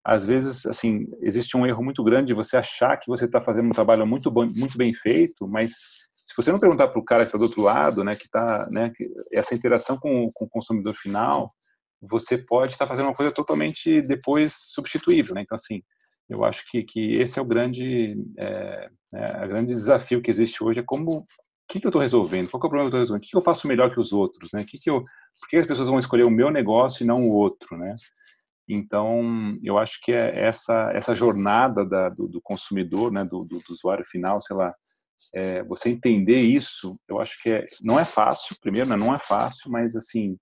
[0.05, 3.67] às vezes, assim, existe um erro muito grande de você achar que você está fazendo
[3.67, 7.25] um trabalho muito bom, muito bem feito, mas se você não perguntar para o cara
[7.25, 10.49] que está do outro lado, né, que está, né, que essa interação com, com o
[10.49, 11.53] consumidor final,
[12.01, 15.43] você pode estar fazendo uma coisa totalmente depois substituível, né?
[15.43, 15.83] Então, assim,
[16.29, 20.81] eu acho que, que esse é o grande, é, é, grande desafio que existe hoje,
[20.81, 21.27] é como, o
[21.69, 22.49] que, que eu estou resolvendo?
[22.51, 23.23] Qual é o problema que eu estou resolvendo?
[23.23, 24.65] O que, que eu faço melhor que os outros, né?
[24.65, 27.35] Que que eu, por que as pessoas vão escolher o meu negócio e não o
[27.35, 27.95] outro, né?
[28.69, 33.59] Então, eu acho que é essa essa jornada da, do, do, consumidor, né, do, do,
[33.59, 34.75] do, usuário final, sei lá,
[35.35, 38.57] é, você entender isso, eu acho que é, não é fácil.
[38.61, 40.37] Primeiro, né, não é fácil, mas assim,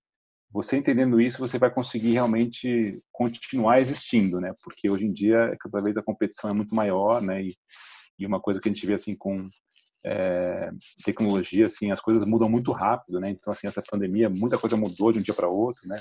[0.55, 4.53] você entendendo isso, você vai conseguir realmente continuar existindo, né?
[4.63, 7.43] Porque hoje em dia, cada vez a competição é muito maior, né?
[7.43, 7.57] E,
[8.17, 9.49] e uma coisa que a gente vê assim com
[10.05, 10.71] é,
[11.03, 13.29] tecnologia, assim, as coisas mudam muito rápido, né?
[13.31, 15.99] Então, assim, essa pandemia, muita coisa mudou de um dia para outro, né?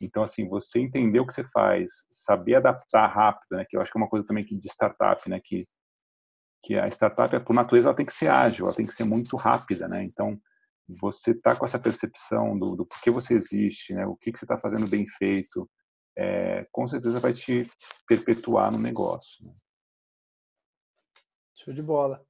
[0.00, 3.64] Então, assim, você entender o que você faz, saber adaptar rápido, né?
[3.64, 5.40] Que eu acho que é uma coisa também que de startup, né?
[5.40, 5.68] Que,
[6.64, 9.36] que a startup, por natureza, ela tem que ser ágil, ela tem que ser muito
[9.36, 10.02] rápida, né?
[10.02, 10.36] Então,
[10.88, 14.06] você tá com essa percepção do, do porquê você existe, né?
[14.06, 15.68] O que, que você está fazendo bem feito,
[16.16, 17.70] é, com certeza vai te
[18.06, 19.44] perpetuar no negócio.
[19.44, 19.52] Né?
[21.56, 22.24] Show de bola.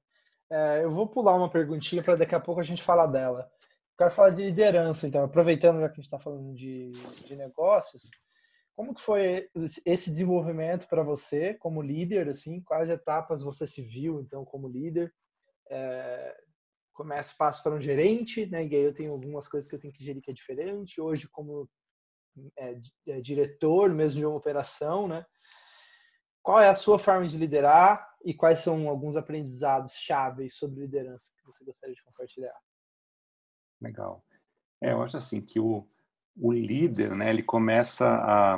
[0.49, 3.49] É, eu vou pular uma perguntinha para daqui a pouco a gente falar dela.
[3.97, 6.91] Quero falar de liderança, então, aproveitando já que a gente está falando de,
[7.25, 8.11] de negócios,
[8.75, 9.49] como que foi
[9.85, 15.13] esse desenvolvimento para você como líder, assim, quais etapas você se viu, então, como líder?
[15.69, 16.35] É,
[16.95, 19.93] começo, passo para um gerente, né, e aí eu tenho algumas coisas que eu tenho
[19.93, 21.69] que gerir que é diferente, hoje como
[22.57, 25.25] é, é, diretor mesmo de uma operação, né?
[26.41, 31.31] Qual é a sua forma de liderar e quais são alguns aprendizados chaves sobre liderança
[31.37, 32.55] que você gostaria de compartilhar?
[33.81, 34.23] Legal.
[34.81, 35.87] É, eu acho assim que o,
[36.35, 38.57] o líder, né, ele começa a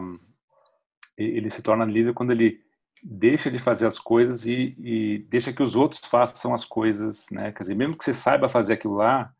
[1.17, 2.63] ele se torna líder quando ele
[3.03, 7.51] deixa de fazer as coisas e, e, deixa que os outros façam as coisas, né?
[7.51, 9.33] Quer dizer, mesmo que você saiba fazer aquilo lá,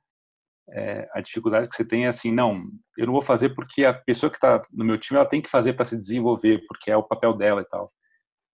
[0.72, 3.94] é, a dificuldade que você tem é assim, não, eu não vou fazer porque a
[3.94, 6.98] pessoa que está no meu time ela tem que fazer para se desenvolver, porque é
[6.98, 7.92] o papel dela e tal.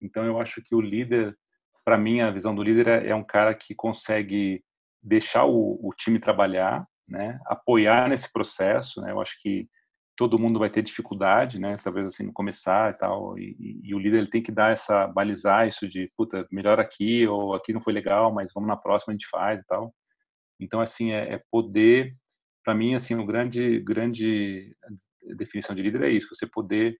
[0.01, 1.35] Então eu acho que o líder,
[1.83, 4.63] para mim a visão do líder é, é, um cara que consegue
[5.01, 9.67] deixar o, o time trabalhar né, apoiar nesse processo, né, eu acho que
[10.16, 13.99] todo mundo vai ter dificuldade, né, talvez assim no começar e tal, e, e, o
[13.99, 17.82] líder ele tem que dar essa balizar isso de puta melhor aqui ou aqui não
[17.82, 19.93] foi legal, mas vamos na próxima a gente faz e tal.
[20.59, 22.16] Então assim é, é poder,
[22.64, 24.76] para mim assim o grande grande
[25.36, 26.97] definição de líder é isso, você poder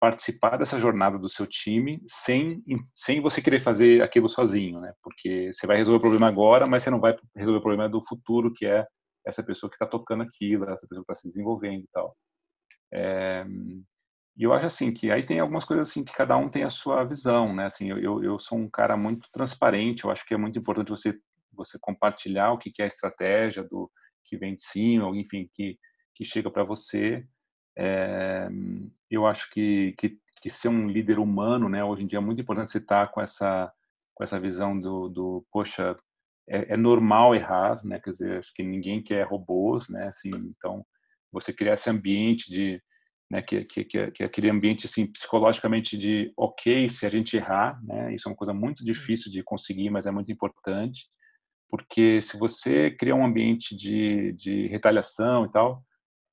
[0.00, 2.62] participar dessa jornada do seu time sem
[2.94, 4.92] sem você querer fazer aquilo sozinho, né?
[5.02, 8.02] Porque você vai resolver o problema agora, mas você não vai resolver o problema do
[8.06, 8.86] futuro, que é
[9.26, 12.16] essa pessoa que está tocando aquilo, essa pessoa que está se desenvolvendo e tal.
[12.92, 13.44] É,
[14.36, 16.70] e eu acho assim que aí tem algumas coisas assim que cada um tem a
[16.70, 17.66] sua visão, né?
[17.66, 20.04] Assim, eu, eu sou um cara muito transparente.
[20.04, 21.18] Eu acho que é muito importante você
[21.52, 23.90] você compartilhar o que, é a estratégia do
[24.24, 25.78] que vem de cima, ou enfim, que
[26.14, 27.24] que chega para você.
[27.78, 28.48] É,
[29.10, 31.84] eu acho que, que que ser um líder humano, né?
[31.84, 33.72] Hoje em dia é muito importante você estar tá com essa
[34.14, 35.96] com essa visão do, do poxa,
[36.48, 38.00] é, é, normal errar, né?
[38.00, 40.08] Quer dizer, acho que ninguém quer robôs, né?
[40.08, 40.84] Assim, então
[41.32, 42.82] você criar esse ambiente de,
[43.30, 43.42] né?
[43.42, 47.80] Que, que, que, é, que aquele ambiente assim psicologicamente de ok se a gente errar,
[47.84, 48.14] né?
[48.14, 51.06] Isso é uma coisa muito difícil de conseguir, mas é muito importante,
[51.68, 55.82] porque se você criar um ambiente de, de retaliação e tal,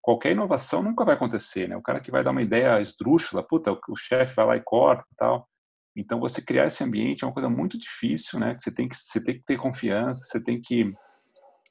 [0.02, 1.78] qualquer inovação nunca vai acontecer, né?
[1.78, 4.62] O cara que vai dar uma ideia esdrúxula, puta, o, o chefe vai lá e
[4.62, 5.48] corta e tal.
[5.95, 8.56] Então, você criar esse ambiente é uma coisa muito difícil, né?
[8.60, 10.93] Você tem que, você tem que ter confiança, você tem que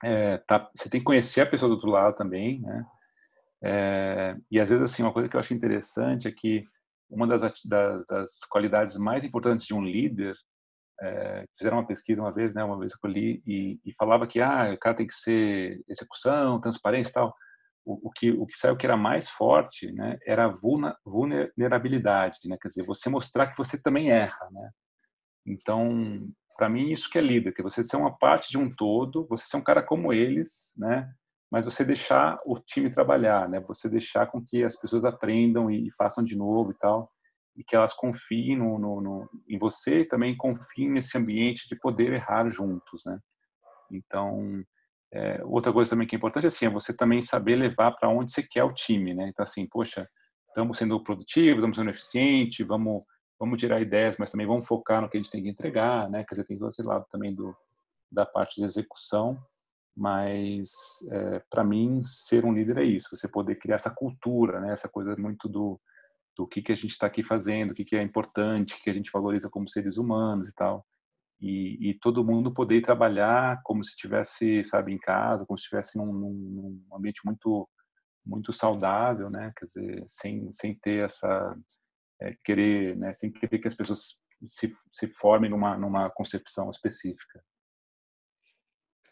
[0.05, 2.85] é, tá, você tem que conhecer a pessoa do outro lado também, né?
[3.63, 6.65] É, e às vezes assim uma coisa que eu acho interessante é que
[7.09, 10.35] uma das, das, das qualidades mais importantes de um líder
[11.01, 12.65] é, fizeram uma pesquisa uma vez, né?
[12.65, 15.83] Uma vez que eu li e, e falava que ah, o cara tem que ser
[15.89, 17.35] execução, transparência e tal
[17.87, 22.59] o, o, que o que saiu que era mais forte, né, era a vulnerabilidade, né,
[22.61, 24.71] quer dizer, você mostrar que você também erra, né.
[25.47, 29.27] Então, para mim isso que é líder, que você ser uma parte de um todo,
[29.29, 31.09] você ser um cara como eles, né,
[31.51, 35.91] mas você deixar o time trabalhar, né, você deixar com que as pessoas aprendam e,
[35.93, 37.11] façam de novo e tal,
[37.57, 41.77] e que elas confiem no, no, no, em você e também confiem nesse ambiente de
[41.77, 43.19] poder errar juntos, né.
[43.91, 44.65] Então,
[45.13, 48.33] é, outra coisa também que é importante assim, é você também saber levar para onde
[48.33, 49.29] você quer o time, né?
[49.29, 50.09] Então assim, poxa,
[50.49, 53.03] estamos sendo produtivos, estamos sendo eficientes, vamos
[53.39, 56.25] vamos tirar ideias, mas também vamos focar no que a gente tem que entregar, né?
[56.25, 57.55] Quer dizer, tem todo esse lado também do
[58.11, 59.39] da parte de execução.
[59.97, 60.71] Mas
[61.11, 64.73] é, para mim ser um líder é isso, você poder criar essa cultura, né?
[64.73, 65.81] Essa coisa muito do
[66.37, 68.91] do que que a gente está aqui fazendo, o que que é importante, o que
[68.91, 70.87] a gente valoriza como seres humanos e tal.
[71.41, 75.99] E, e, todo mundo poder trabalhar como se estivesse, sabe, em casa, como se estivesse
[75.99, 77.69] num, num, ambiente muito
[78.25, 79.53] muito saudável, né?
[79.57, 81.57] Quer dizer, sem sem ter essa
[82.21, 83.13] é, querer, né?
[83.13, 87.43] Sem querer que as pessoas se, se formem numa numa concepção específica.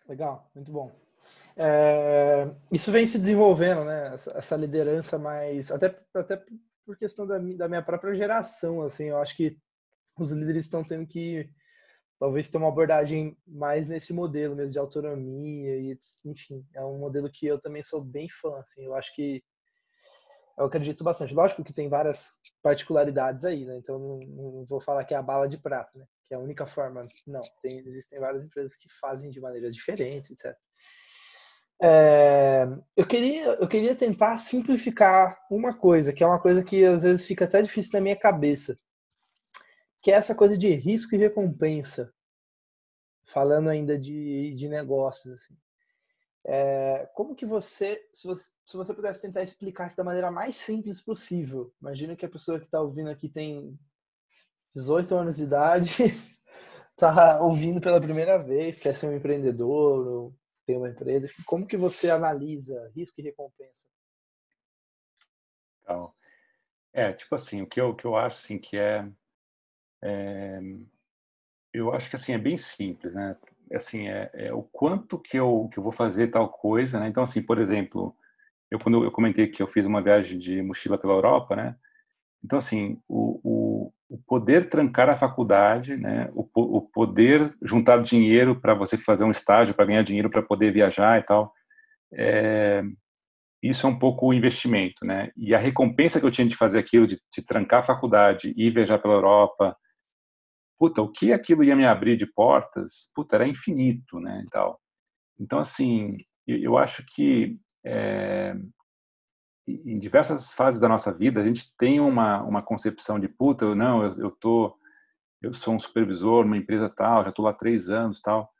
[0.08, 0.92] Legal, muito bom.
[1.56, 4.14] É, isso vem se desenvolvendo, né?
[4.14, 6.42] Essa, essa, liderança mais até até
[6.84, 9.56] por questão da, da minha própria geração, assim, eu acho que
[10.18, 11.48] os líderes estão tendo que
[12.18, 17.30] talvez ter uma abordagem mais nesse modelo mesmo de autonomia e enfim, é um modelo
[17.30, 19.42] que eu também sou bem fã, assim, eu acho que
[20.56, 21.34] eu acredito bastante.
[21.34, 22.32] Lógico que tem várias
[22.62, 23.76] particularidades aí, né?
[23.76, 26.06] Então não, não, vou falar que é a bala de prata, né?
[26.24, 27.06] Que é a única forma.
[27.26, 30.56] Não, tem, existem várias empresas que fazem de maneiras diferentes, etc.
[31.82, 32.66] É,
[32.96, 37.26] eu queria eu queria tentar simplificar uma coisa, que é uma coisa que às vezes
[37.26, 38.78] fica até difícil na minha cabeça,
[40.00, 42.12] que é essa coisa de risco e recompensa.
[43.26, 45.56] Falando ainda de, de negócios, assim.
[46.46, 50.56] É, como que você se, você, se você pudesse tentar explicar isso da maneira mais
[50.56, 51.72] simples possível.
[51.80, 53.78] Imagina que a pessoa que está ouvindo aqui tem
[54.74, 56.04] 18 anos de idade,
[56.90, 60.34] está ouvindo pela primeira vez, quer ser um empreendedor ou
[60.66, 61.28] tem uma empresa.
[61.46, 63.86] Como que você analisa risco e recompensa?
[65.82, 66.12] Então,
[66.92, 69.06] é, tipo assim, o que eu, o que eu acho assim, que é,
[70.02, 70.60] é
[71.74, 73.36] eu acho que assim é bem simples, né?
[73.72, 77.08] Assim é, é, o quanto que eu que eu vou fazer tal coisa, né?
[77.08, 78.16] Então assim, por exemplo,
[78.70, 81.76] eu quando eu comentei que eu fiz uma viagem de mochila pela Europa, né?
[82.44, 83.63] Então assim, o, o,
[84.08, 86.30] o poder trancar a faculdade, né?
[86.34, 90.72] O, o poder juntar dinheiro para você fazer um estágio, para ganhar dinheiro para poder
[90.72, 91.52] viajar e tal,
[92.12, 92.82] é,
[93.62, 95.30] isso é um pouco o investimento, né?
[95.36, 98.70] E a recompensa que eu tinha de fazer aquilo, de, de trancar a faculdade e
[98.70, 99.76] viajar pela Europa,
[100.78, 104.78] puta, o que aquilo ia me abrir de portas, puta, era infinito, né, e tal.
[105.40, 106.16] Então, assim,
[106.46, 108.54] eu acho que é,
[109.66, 114.04] em diversas fases da nossa vida, a gente tem uma, uma concepção de, puta, não,
[114.04, 114.76] eu, eu tô,
[115.42, 118.50] eu sou um supervisor numa empresa tal, já estou lá três anos, tal.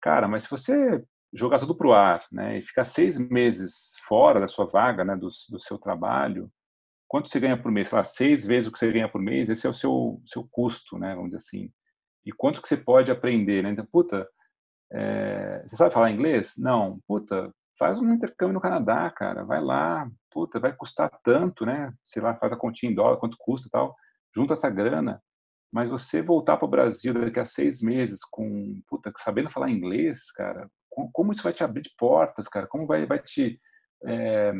[0.00, 4.48] Cara, mas se você jogar tudo pro ar, né, e ficar seis meses fora da
[4.48, 6.50] sua vaga, né, do, do seu trabalho,
[7.08, 7.88] quanto você ganha por mês?
[7.88, 10.46] Sei lá, seis vezes o que você ganha por mês, esse é o seu, seu
[10.50, 11.14] custo, né?
[11.14, 11.70] Vamos dizer assim.
[12.24, 13.70] E quanto que você pode aprender, né?
[13.70, 14.26] Então, puta,
[14.90, 16.54] é, você sabe falar inglês?
[16.56, 17.00] Não.
[17.06, 17.52] Puta,
[17.82, 19.44] faz um intercâmbio no Canadá, cara.
[19.44, 20.08] Vai lá.
[20.30, 21.92] Puta, vai custar tanto, né?
[22.04, 23.96] Sei lá, faz a continha em dólar, quanto custa tal.
[24.32, 25.20] Junta essa grana.
[25.72, 30.30] Mas você voltar para o Brasil daqui a seis meses com, puta, sabendo falar inglês,
[30.30, 30.70] cara,
[31.12, 32.68] como isso vai te abrir portas, cara?
[32.68, 33.60] Como vai, vai te...
[34.04, 34.52] É,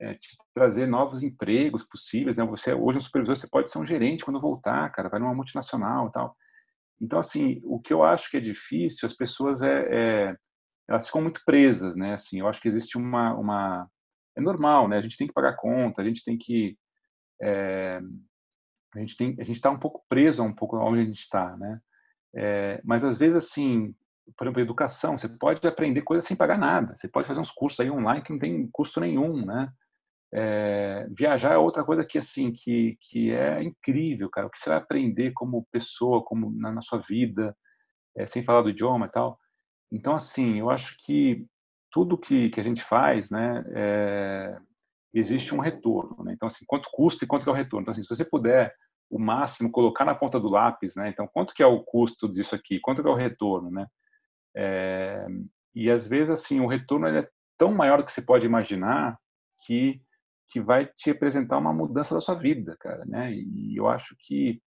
[0.00, 2.44] é, te trazer novos empregos possíveis, né?
[2.46, 5.34] Você hoje é um supervisor, você pode ser um gerente quando voltar, cara, vai numa
[5.34, 6.36] multinacional e tal.
[7.00, 10.36] Então, assim, o que eu acho que é difícil, as pessoas é, é
[10.88, 12.14] elas ficam muito presas, né?
[12.14, 13.88] Assim, eu acho que existe uma, uma
[14.36, 14.98] é normal, né?
[14.98, 16.76] A gente tem que pagar conta, a gente tem que
[17.42, 18.00] é,
[18.94, 21.20] a gente tem a gente está um pouco preso a um pouco onde a gente
[21.20, 21.80] está, né?
[22.34, 23.94] É, mas às vezes assim,
[24.36, 26.96] por exemplo, educação, você pode aprender coisas sem pagar nada.
[26.96, 29.72] Você pode fazer uns cursos aí online que não tem custo nenhum, né?
[30.36, 34.46] É, viajar é outra coisa que assim que que é incrível, cara.
[34.46, 37.56] O que você vai aprender como pessoa, como na, na sua vida,
[38.26, 39.38] sem falar do idioma e tal.
[39.94, 41.46] Então assim, eu acho que
[41.90, 44.56] tudo que que a gente faz, né, é,
[45.14, 46.24] existe um retorno.
[46.24, 46.32] Né?
[46.34, 47.82] Então assim, quanto custa e quanto é o retorno.
[47.82, 48.74] Então assim, se você puder
[49.08, 51.10] o máximo colocar na ponta do lápis, né?
[51.10, 52.80] Então quanto que é o custo disso aqui?
[52.80, 53.86] Quanto que é o retorno, né?
[54.56, 55.26] É,
[55.74, 57.28] e às vezes assim o retorno é
[57.58, 59.18] tão maior do que você pode imaginar
[59.66, 60.00] que
[60.50, 63.32] que vai te apresentar uma mudança da sua vida, cara, né?
[63.32, 64.60] E eu acho que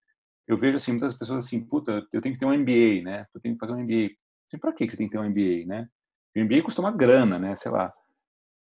[0.48, 3.26] eu vejo assim muitas pessoas assim, puta, eu tenho que ter um MBA, né?
[3.34, 4.12] Eu tenho que fazer um MBA.
[4.48, 5.88] Assim, para que você tem que ter um MBA, né?
[6.36, 7.56] O MBA custa uma grana, né?
[7.56, 7.94] Sei lá.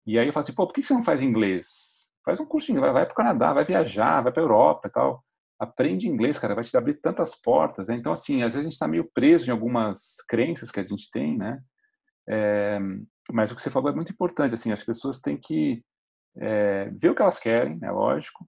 [0.06, 1.66] E aí eu falo assim, pô, por que você não faz inglês?
[2.24, 4.90] Faz um inglês, vai, vai para o Canadá, vai viajar, vai para a Europa e
[4.90, 5.24] tal.
[5.58, 7.86] Aprende inglês, cara, vai te abrir tantas portas.
[7.86, 7.96] Né?
[7.96, 11.10] Então, assim, às vezes a gente está meio preso em algumas crenças que a gente
[11.10, 11.60] tem, né?
[12.28, 12.78] É,
[13.32, 15.82] mas o que você falou é muito importante, assim, as pessoas têm que
[16.38, 18.46] é, ver o que elas querem, é lógico,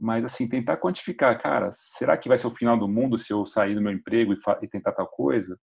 [0.00, 3.44] mas assim tentar quantificar, cara, será que vai ser o final do mundo se eu
[3.44, 5.58] sair do meu emprego e, e tentar tal coisa?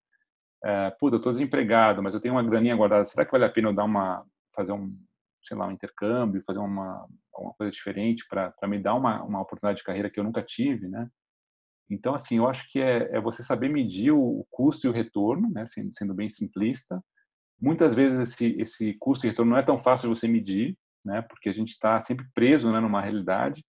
[0.66, 3.50] É, puta, eu estou desempregado, mas eu tenho uma graninha guardada, será que vale a
[3.50, 4.98] pena eu dar uma, fazer um,
[5.44, 7.06] sei lá, um intercâmbio, fazer uma,
[7.38, 10.88] uma coisa diferente para me dar uma, uma oportunidade de carreira que eu nunca tive,
[10.88, 11.08] né?
[11.88, 14.94] Então, assim, eu acho que é, é você saber medir o, o, custo e o
[14.94, 17.00] retorno, né, sendo, sendo bem simplista,
[17.62, 21.22] muitas vezes esse, esse custo e retorno não é tão fácil de você medir, né?
[21.22, 23.64] Porque a gente está sempre preso, né, numa realidade.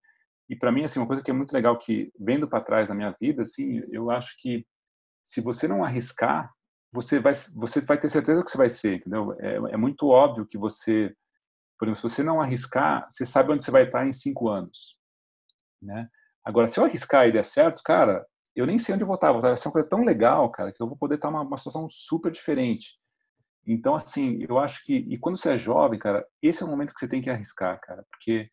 [0.48, 2.94] E para mim, assim, uma coisa que é muito legal que vendo para trás na
[2.94, 4.64] minha vida, assim, eu acho que
[5.22, 6.55] se você não arriscar,
[6.96, 9.36] você vai, você vai ter certeza que você vai ser, entendeu?
[9.38, 11.14] É, é muito óbvio que você,
[11.78, 14.98] por exemplo, se você não arriscar, você sabe onde você vai estar em cinco anos,
[15.80, 16.08] né?
[16.44, 18.24] Agora, se eu arriscar e der certo, cara,
[18.54, 19.32] eu nem sei onde eu vou estar.
[19.32, 21.88] Vai ser uma coisa tão legal, cara, que eu vou poder estar numa uma situação
[21.90, 22.94] super diferente.
[23.66, 26.94] Então, assim, eu acho que, e quando você é jovem, cara, esse é o momento
[26.94, 28.48] que você tem que arriscar, cara, porque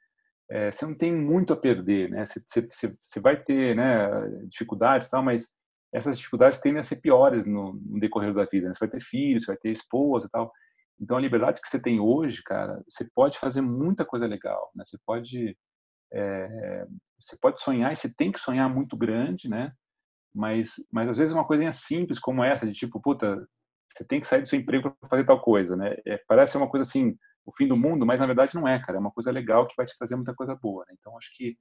[0.49, 2.25] é, você não tem muito a perder, né?
[2.25, 4.09] Você, você, você vai ter né,
[4.49, 5.47] dificuldades e tal, mas
[5.93, 8.67] essas dificuldades tendem a ser piores no, no decorrer da vida.
[8.67, 8.73] Né?
[8.73, 10.51] Você vai ter filhos, você vai ter esposa e tal.
[10.99, 14.83] Então, a liberdade que você tem hoje, cara, você pode fazer muita coisa legal, né?
[14.85, 15.57] Você pode,
[16.11, 16.85] é,
[17.19, 19.71] você pode sonhar e você tem que sonhar muito grande, né?
[20.33, 23.45] Mas, mas às vezes uma coisinha simples como essa, de tipo, puta,
[23.89, 25.95] você tem que sair do seu emprego para fazer tal coisa, né?
[26.07, 27.15] É, parece uma coisa assim,
[27.45, 28.97] o fim do mundo, mas na verdade não é, cara.
[28.97, 30.85] É uma coisa legal que vai te trazer muita coisa boa.
[30.87, 30.95] Né?
[30.99, 31.57] Então, acho que,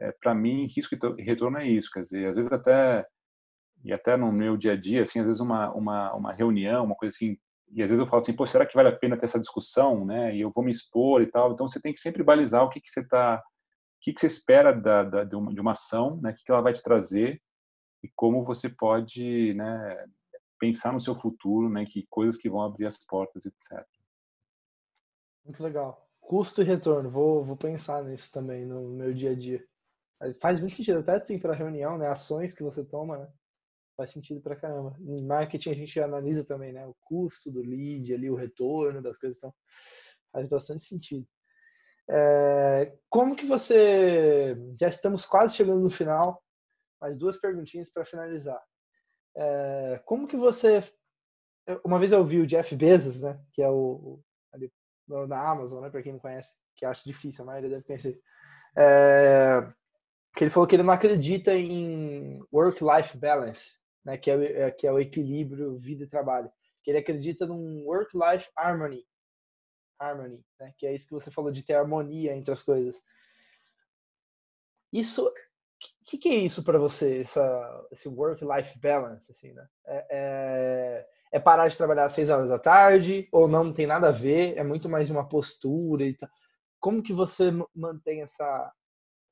[0.00, 1.90] é, para mim, risco e retorno é isso.
[1.92, 3.06] Quer dizer, às vezes até
[3.84, 6.94] e até no meu dia a dia, assim, às vezes uma, uma, uma reunião, uma
[6.94, 7.38] coisa assim,
[7.72, 10.04] e às vezes eu falo assim, pô, será que vale a pena ter essa discussão,
[10.04, 10.34] né?
[10.34, 11.52] E eu vou me expor e tal.
[11.52, 14.26] Então você tem que sempre balizar o que que você tá, o que que você
[14.26, 16.30] espera da, da de, uma, de uma ação, né?
[16.30, 17.40] O que que ela vai te trazer
[18.02, 20.04] e como você pode, né?
[20.58, 21.86] Pensar no seu futuro, né?
[21.86, 23.86] Que coisas que vão abrir as portas, etc.
[25.44, 26.08] Muito legal.
[26.20, 27.08] Custo e retorno.
[27.08, 29.64] Vou, vou pensar nisso também no meu dia a dia.
[30.40, 32.08] Faz muito sentido, até assim, para reunião, né?
[32.08, 33.28] Ações que você toma, né?
[34.00, 34.96] Faz sentido pra caramba.
[34.98, 36.86] Em marketing a gente analisa também, né?
[36.86, 39.52] O custo do lead, ali, o retorno das coisas, então
[40.32, 41.26] faz bastante sentido.
[42.08, 44.56] É, como que você.
[44.80, 46.42] Já estamos quase chegando no final,
[46.98, 48.60] mais duas perguntinhas para finalizar.
[49.36, 50.82] É, como que você.
[51.84, 53.38] Uma vez eu vi o Jeff Bezos, né?
[53.52, 54.18] Que é o.
[54.52, 54.72] Ali,
[55.28, 55.90] na Amazon, né?
[55.90, 58.18] Para quem não conhece, que acho difícil, a maioria deve conhecer.
[58.74, 59.60] É,
[60.34, 64.86] que ele falou que ele não acredita em work-life balance né, que, é, é, que
[64.86, 66.50] é o equilíbrio vida e trabalho.
[66.82, 69.06] Que ele acredita num work-life harmony,
[69.98, 73.02] harmony, né, que é isso que você falou de ter harmonia entre as coisas.
[74.92, 75.32] Isso, o
[76.04, 79.68] que, que, é isso para você, essa, esse work-life balance, assim, né?
[79.86, 83.86] É, é, é, parar de trabalhar às seis horas da tarde ou não, não tem
[83.86, 84.56] nada a ver?
[84.56, 86.28] É muito mais uma postura e tal.
[86.80, 88.72] Como que você mantém essa,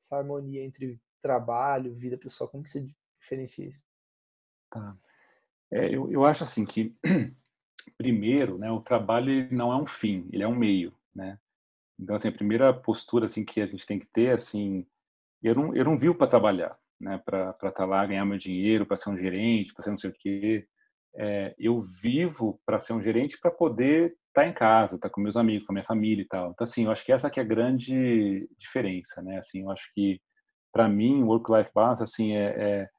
[0.01, 2.49] essa harmonia entre trabalho, vida pessoal?
[2.49, 2.87] Como que você
[3.21, 3.88] diferencia isso?
[4.71, 4.97] Tá.
[5.71, 6.95] É, eu, eu acho assim que,
[7.97, 11.39] primeiro, né, o trabalho não é um fim, ele é um meio, né?
[11.99, 14.87] Então, assim, a primeira postura assim que a gente tem que ter, assim,
[15.43, 17.21] eu não, eu não vivo para trabalhar, né?
[17.25, 20.11] Para estar tá lá, ganhar meu dinheiro, para ser um gerente, para ser não sei
[20.11, 20.67] o quê.
[21.17, 25.15] É, eu vivo para ser um gerente para poder estar tá em casa, estar tá
[25.15, 26.51] com meus amigos, com a minha família e tal.
[26.53, 29.39] Então, assim, eu acho que essa que é a grande diferença, né?
[29.39, 30.21] Assim, eu acho que,
[30.73, 32.91] para mim, work-life balance, assim, é, é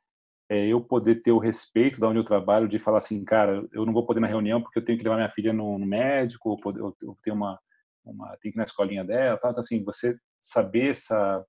[0.49, 3.85] é eu poder ter o respeito da onde eu trabalho, de falar assim, cara, eu
[3.85, 6.49] não vou poder na reunião porque eu tenho que levar minha filha no, no médico,
[6.49, 7.59] ou poder, eu, tenho uma,
[8.03, 9.51] uma, que ir na escolinha dela, tal.
[9.51, 11.45] Então, assim, você saber essa,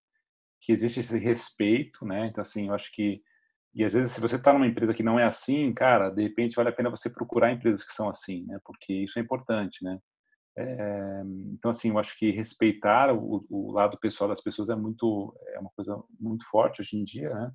[0.61, 2.27] que existe esse respeito, né?
[2.27, 3.23] Então, assim, eu acho que,
[3.75, 6.57] e às vezes, se você está numa empresa que não é assim, cara, de repente
[6.57, 8.59] vale a pena você procurar empresas que são assim, né?
[8.65, 9.99] Porque isso é importante, né?
[10.59, 11.23] É,
[11.55, 15.59] então, assim, eu acho que respeitar o, o lado pessoal das pessoas é muito, é
[15.61, 17.53] uma coisa muito forte hoje em dia, né?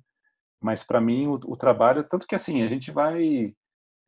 [0.60, 3.52] Mas para mim o, o, trabalho, tanto que assim a gente vai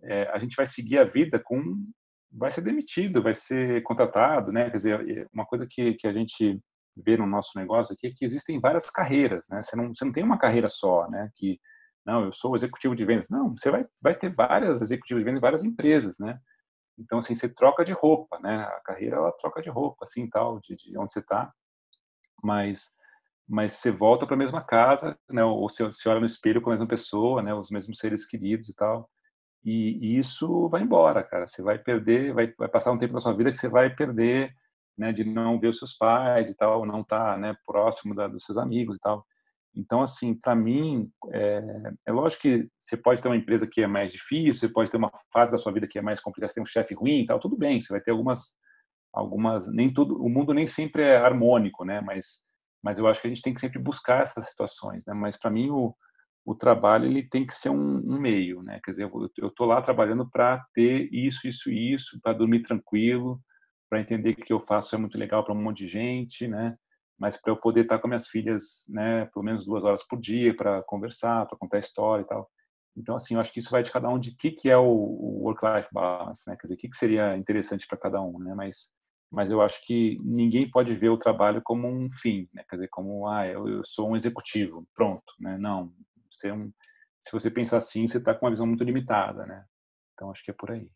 [0.02, 1.84] é, a gente vai seguir a vida com
[2.30, 4.70] vai ser demitido, vai ser contratado, né?
[4.70, 6.60] Quer dizer, uma coisa que, que a gente
[6.96, 9.62] vê no nosso negócio aqui é que existem várias carreiras, né?
[9.62, 11.30] Você não você não tem uma carreira só, né?
[11.36, 11.58] Que
[12.04, 13.28] não, eu sou executivo de vendas.
[13.28, 16.38] Não, você vai vai ter várias executivos de vendas em várias empresas, né?
[16.98, 18.56] Então assim você troca de roupa, né?
[18.62, 21.52] A carreira ela troca de roupa, assim tal, de, de onde você está,
[22.42, 22.88] mas
[23.48, 25.42] mas você volta para a mesma casa, né?
[25.44, 27.54] Ou você, você olha no espelho com a mesma pessoa, né?
[27.54, 29.08] Os mesmos seres queridos e tal.
[29.64, 31.46] E, e isso vai embora, cara.
[31.46, 34.52] Você vai perder, vai, vai passar um tempo da sua vida que você vai perder,
[34.98, 35.12] né?
[35.12, 37.56] De não ver os seus pais e tal, não estar, tá, né?
[37.66, 39.24] Próximo da, dos seus amigos e tal.
[39.74, 41.62] Então, assim, para mim, é,
[42.06, 44.96] é, lógico que você pode ter uma empresa que é mais difícil, você pode ter
[44.96, 47.26] uma fase da sua vida que é mais complicada, você tem um chefe ruim e
[47.26, 48.54] tal, tudo bem, você vai ter algumas,
[49.12, 52.00] algumas, nem tudo, o mundo nem sempre é harmônico, né?
[52.00, 52.42] Mas
[52.88, 55.12] mas eu acho que a gente tem que sempre buscar essas situações, né?
[55.12, 55.94] Mas para mim o,
[56.42, 58.80] o trabalho ele tem que ser um, um meio, né?
[58.82, 63.42] Quer dizer, eu, tô lá trabalhando para ter isso, isso, isso, para dormir tranquilo,
[63.90, 66.48] para entender que o que eu faço é muito legal para um monte de gente,
[66.48, 66.78] né?
[67.18, 69.26] Mas para eu poder estar com minhas filhas, né?
[69.34, 72.48] Pelo menos duas horas por dia para conversar, para contar história e tal.
[72.96, 74.82] Então, assim, eu acho que isso vai de cada um de que que é o,
[74.82, 76.56] o work-life balance, né?
[76.56, 78.54] Quer dizer, o que que seria interessante para cada um, né?
[78.54, 78.90] Mas
[79.30, 82.64] mas eu acho que ninguém pode ver o trabalho como um fim, né?
[82.68, 85.58] Quer dizer, como ah, eu, eu sou um executivo, pronto, né?
[85.58, 85.92] Não,
[86.32, 86.72] você é um,
[87.20, 89.64] se você pensar assim, você está com uma visão muito limitada, né?
[90.14, 90.90] Então acho que é por aí.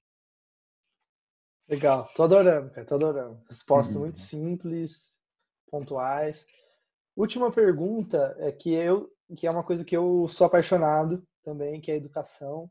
[1.68, 3.42] Legal, tô adorando, cara, tô adorando.
[3.48, 4.02] Respostas uhum.
[4.02, 5.18] muito simples,
[5.70, 6.46] pontuais.
[7.16, 11.90] Última pergunta é que eu, que é uma coisa que eu sou apaixonado também, que
[11.90, 12.70] é a educação.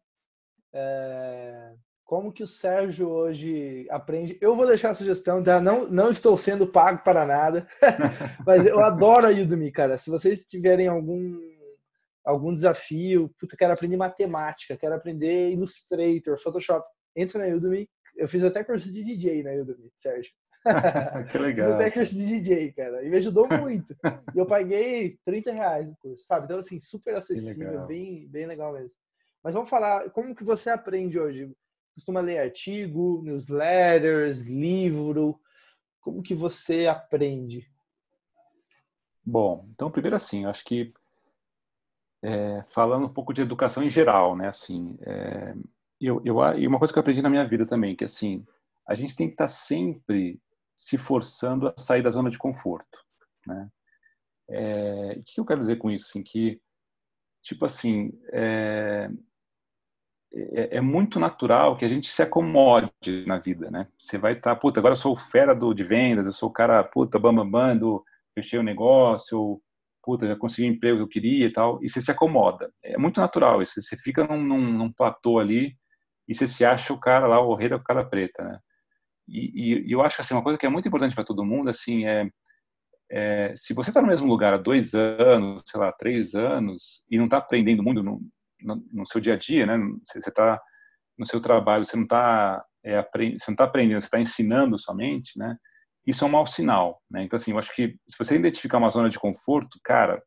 [0.74, 1.76] É...
[2.12, 4.38] Como que o Sérgio hoje aprende?
[4.41, 5.62] Eu vou deixar a sugestão, tá?
[5.62, 7.66] Não, não estou sendo pago para nada,
[8.45, 9.97] mas eu adoro a Udemy, cara.
[9.97, 11.39] Se vocês tiverem algum
[12.26, 16.86] algum desafio, puta, quero aprender matemática, quero aprender Illustrator, Photoshop,
[17.16, 17.88] entra na Udemy.
[18.18, 20.34] Eu fiz até curso de DJ na Udemy, Sérgio.
[21.32, 21.66] que legal.
[21.66, 23.05] Fiz até curso de DJ, cara.
[23.05, 23.95] E me ajudou muito.
[24.36, 26.43] e eu paguei 30 reais o curso, sabe?
[26.43, 28.97] Então, assim, super acessível, bem, bem legal mesmo.
[29.41, 31.49] Mas vamos falar, como que você aprende hoje?
[31.94, 35.39] Costuma ler artigo, newsletters, livro?
[36.00, 37.70] Como que você aprende?
[39.24, 40.94] Bom, então primeiro assim, acho que
[42.24, 44.48] é, falando um pouco de educação em geral, né?
[44.48, 45.54] Assim, é,
[46.00, 48.46] eu, eu, e uma coisa que eu aprendi na minha vida também, que assim,
[48.88, 50.39] a gente tem que estar sempre
[50.76, 53.04] se forçando a sair da zona de conforto,
[53.46, 53.70] né?
[54.50, 56.06] É, o que eu quero dizer com isso?
[56.08, 56.60] Assim, que,
[57.42, 59.10] tipo assim, é,
[60.34, 62.92] é, é, muito natural que a gente se acomode
[63.28, 63.88] na vida, né?
[64.00, 66.84] Você vai estar, puta, agora eu sou fera do, de vendas, eu sou o cara,
[66.84, 68.04] puta, bam, bam, do,
[68.34, 69.62] fechei o negócio,
[70.02, 72.72] puta, já consegui o emprego que eu queria e tal, e você se acomoda.
[72.84, 75.76] É muito natural isso, você fica num, num, num platô ali
[76.28, 78.60] e você se acha o cara lá, o rei da cara preta, né?
[79.28, 82.06] E, e eu acho assim, uma coisa que é muito importante para todo mundo, assim,
[82.06, 82.30] é,
[83.10, 87.18] é se você está no mesmo lugar há dois anos, sei lá, três anos, e
[87.18, 88.22] não está aprendendo muito no,
[88.64, 89.78] no, no, seu dia a dia, né?
[90.05, 90.62] Você está
[91.18, 95.38] no seu trabalho, você não está é, você não está aprendendo, você está ensinando somente,
[95.38, 95.55] né?
[96.05, 97.24] isso é um mau sinal, né?
[97.24, 100.22] Então, assim, eu acho que se você identificar uma zona de conforto, cara,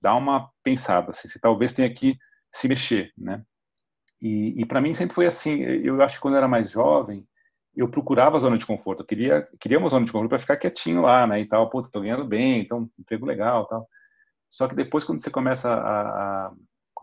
[0.00, 2.16] dá uma pensada, assim, você talvez tenha que
[2.52, 3.42] se mexer, né?
[4.22, 7.26] E, e para mim sempre foi assim, eu acho que quando eu era mais jovem,
[7.76, 10.56] eu procurava a zona de conforto, eu queria, queria uma zona de conforto para ficar
[10.56, 13.88] quietinho lá, né, e tal, pô, tô ganhando bem, então, emprego legal, tal.
[14.48, 16.52] Só que depois, quando você começa a, a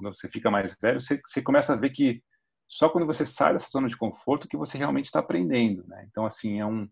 [0.02, 2.22] quando você fica mais velho, você, você começa a ver que
[2.68, 6.06] só quando você sai dessa zona de conforto que você realmente está aprendendo, né?
[6.10, 6.88] Então, assim, é um,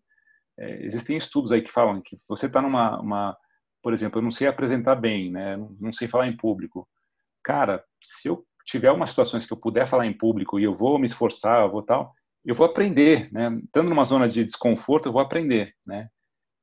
[0.58, 3.36] é, existem estudos aí que falam que você está numa, uma,
[3.82, 5.56] por exemplo, eu não sei apresentar bem, né?
[5.80, 6.86] Não sei falar em público.
[7.42, 10.98] Cara, se eu tiver umas situações que eu puder falar em público e eu vou
[10.98, 12.12] me esforçar, eu vou tal,
[12.44, 13.58] eu vou aprender, né?
[13.64, 16.08] Estando numa zona de desconforto, eu vou aprender, né?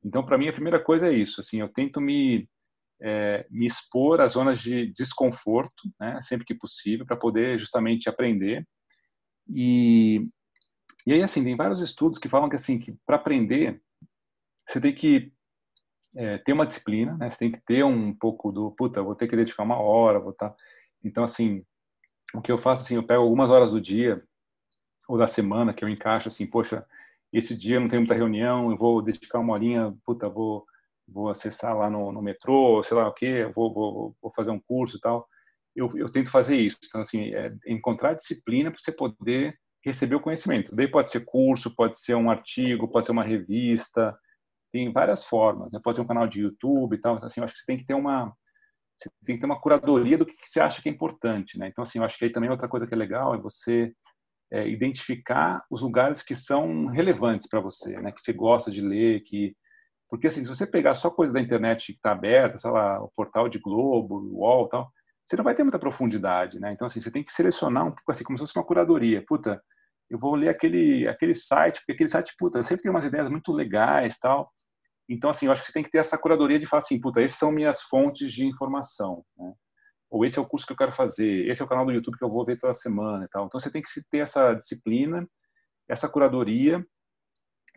[0.06, 1.42] Então, para mim, a primeira coisa é isso.
[1.42, 2.48] Assim, eu tento me
[3.02, 6.20] é, me expor às zonas de desconforto, né?
[6.22, 8.68] Sempre que possível, para poder justamente aprender.
[9.50, 10.28] E
[11.08, 13.82] e aí, assim, tem vários estudos que falam que, assim, que para aprender,
[14.68, 15.32] você tem que
[16.14, 17.30] é, ter uma disciplina, né?
[17.30, 20.32] Você tem que ter um pouco do, puta, vou ter que dedicar uma hora, vou
[20.32, 20.50] estar...
[20.50, 20.56] Tá...
[21.02, 21.64] Então, assim,
[22.34, 24.22] o que eu faço, assim, eu pego algumas horas do dia
[25.08, 26.86] ou da semana que eu encaixo, assim, poxa,
[27.32, 30.66] esse dia não tem muita reunião, eu vou dedicar uma horinha, puta, vou,
[31.08, 34.60] vou acessar lá no, no metrô, sei lá o quê, vou, vou, vou fazer um
[34.60, 35.28] curso e tal.
[35.76, 36.78] Eu, eu tento fazer isso.
[36.86, 40.76] Então, assim, é encontrar disciplina para você poder receber o conhecimento.
[40.76, 44.18] Daí pode ser curso, pode ser um artigo, pode ser uma revista,
[44.72, 45.72] tem várias formas.
[45.72, 45.80] Né?
[45.84, 47.16] Pode ser um canal de YouTube e tal.
[47.16, 48.34] Então, assim, eu acho que você tem que ter uma
[49.00, 51.68] você tem que ter uma curadoria do que você acha que é importante, né?
[51.68, 53.94] Então, assim, eu acho que aí também outra coisa que é legal é você
[54.52, 58.12] é, identificar os lugares que são relevantes para você, né?
[58.12, 59.56] Que você gosta de ler, que
[60.10, 63.12] porque assim, se você pegar só coisa da internet que está aberta, sei lá, o
[63.16, 64.92] portal de Globo, o UOL, tal,
[65.26, 66.72] você não vai ter muita profundidade, né?
[66.72, 69.24] Então assim, você tem que selecionar um pouco assim, como se fosse uma curadoria.
[69.28, 69.62] Puta,
[70.10, 73.52] eu vou ler aquele aquele site, porque aquele site, puta, sempre tem umas ideias muito
[73.52, 74.52] legais, tal.
[75.10, 77.22] Então assim, eu acho que você tem que ter essa curadoria de falar assim, puta,
[77.22, 79.54] essas são minhas fontes de informação, né?
[80.10, 82.18] Ou esse é o curso que eu quero fazer, esse é o canal do YouTube
[82.18, 83.46] que eu vou ver toda semana e tal.
[83.46, 85.28] Então você tem que ter essa disciplina,
[85.90, 86.86] essa curadoria,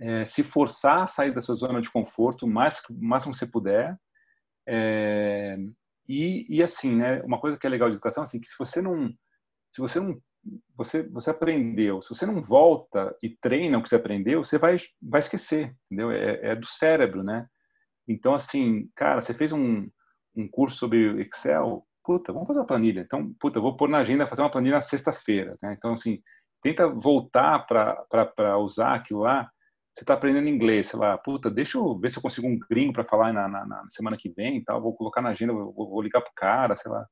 [0.01, 3.47] é, se forçar a sair da sua zona de conforto o mais, máximo que você
[3.47, 3.97] puder.
[4.67, 5.57] É,
[6.09, 8.81] e, e, assim, né, uma coisa que é legal de educação, assim, que se você
[8.83, 9.09] não,
[9.71, 10.21] se você não
[10.75, 12.01] você, você aprendeu.
[12.03, 16.11] Se você não volta e treina o que você aprendeu, você vai, vai esquecer, entendeu?
[16.11, 17.47] É, é do cérebro, né?
[18.09, 19.89] Então, assim, cara, você fez um,
[20.35, 23.01] um curso sobre Excel, puta, vamos fazer uma planilha.
[23.03, 25.75] Então, puta, vou pôr na agenda fazer uma planilha na sexta-feira, né?
[25.77, 26.21] Então, assim,
[26.63, 29.51] tenta voltar para usar aquilo lá.
[29.93, 32.93] Você está aprendendo inglês, sei lá, puta, deixa eu ver se eu consigo um gringo
[32.93, 35.73] para falar na, na, na, semana que vem e tal, vou colocar na agenda, vou,
[35.75, 37.05] vou ligar pro cara, sei lá.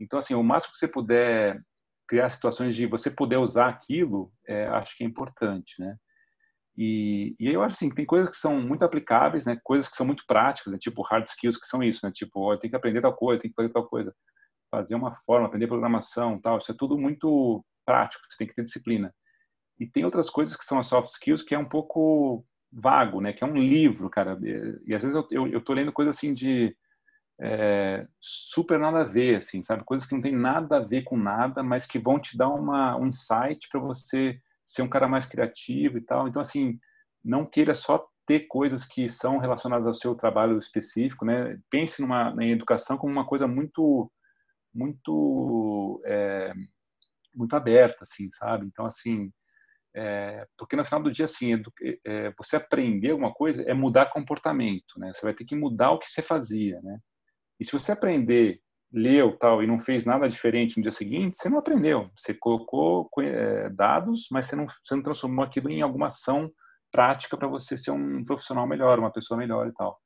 [0.00, 1.60] Então, assim, o máximo que você puder
[2.08, 5.96] criar situações de você poder usar aquilo, é, acho que é importante, né?
[6.76, 9.58] E, e eu acho assim, tem coisas que são muito aplicáveis, né?
[9.64, 10.78] Coisas que são muito práticas, né?
[10.78, 12.12] tipo hard skills que são isso, né?
[12.14, 14.14] Tipo, eu tenho que aprender tal coisa, tem que fazer tal coisa,
[14.70, 16.58] fazer uma forma, aprender programação, tal.
[16.58, 19.14] Isso é tudo muito prático, você tem que ter disciplina.
[19.78, 23.32] E tem outras coisas que são as soft skills que é um pouco vago, né?
[23.32, 24.38] Que é um livro, cara.
[24.86, 26.76] E, às vezes eu, eu, eu tô lendo coisa assim de
[27.40, 29.84] é, super nada a ver, assim, sabe?
[29.84, 32.96] Coisas que não tem nada a ver com nada, mas que vão te dar uma,
[32.96, 36.26] um insight para você ser um cara mais criativo e tal.
[36.26, 36.78] Então, assim,
[37.24, 41.58] não queira só ter coisas que são relacionadas ao seu trabalho específico, né?
[41.70, 44.10] Pense numa, na educação como uma coisa muito,
[44.74, 46.52] muito, é,
[47.34, 48.66] muito aberta, assim, sabe?
[48.66, 49.30] Então, assim,
[49.96, 51.54] é, porque no final do dia, assim,
[52.04, 55.10] é, você aprender alguma coisa é mudar comportamento, né?
[55.14, 56.98] Você vai ter que mudar o que você fazia, né?
[57.58, 58.60] E se você aprender,
[58.92, 62.10] leu tal e não fez nada diferente no dia seguinte, você não aprendeu.
[62.18, 66.50] Você colocou é, dados, mas você não, você não transformou aquilo em alguma ação
[66.92, 69.98] prática para você ser um profissional melhor, uma pessoa melhor e tal.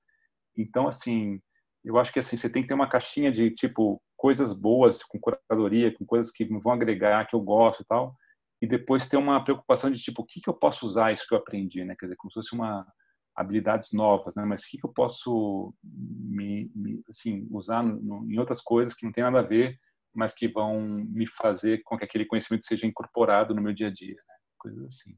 [0.57, 1.41] Então, assim,
[1.85, 5.19] eu acho que assim você tem que ter uma caixinha de tipo coisas boas com
[5.19, 8.15] curadoria, com coisas que vão agregar, que eu gosto e tal,
[8.61, 11.35] e depois ter uma preocupação de tipo o que que eu posso usar isso que
[11.35, 11.97] eu aprendi, né?
[11.99, 12.87] Quer dizer, como se fosse uma
[13.35, 14.45] habilidades novas, né?
[14.45, 19.07] Mas o que, que eu posso me, me assim usar no, em outras coisas que
[19.07, 19.79] não tem nada a ver,
[20.15, 23.91] mas que vão me fazer com que aquele conhecimento seja incorporado no meu dia a
[23.91, 24.35] dia, né?
[24.59, 25.17] coisas assim.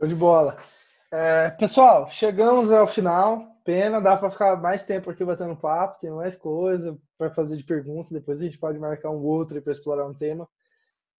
[0.00, 0.56] Show de bola.
[1.12, 3.52] É, pessoal, chegamos ao final.
[3.64, 7.62] Pena, dá para ficar mais tempo aqui batendo papo, tem mais coisa para fazer de
[7.62, 8.10] perguntas.
[8.10, 10.48] Depois a gente pode marcar um outro para explorar um tema.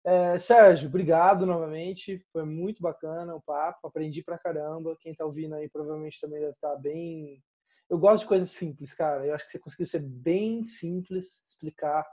[0.05, 2.25] É, Sérgio, obrigado novamente.
[2.33, 3.87] Foi muito bacana o papo.
[3.87, 4.97] Aprendi pra caramba.
[5.01, 7.43] Quem tá ouvindo aí provavelmente também deve estar tá bem.
[7.89, 9.27] Eu gosto de coisas simples, cara.
[9.27, 12.07] Eu acho que você conseguiu ser bem simples, explicar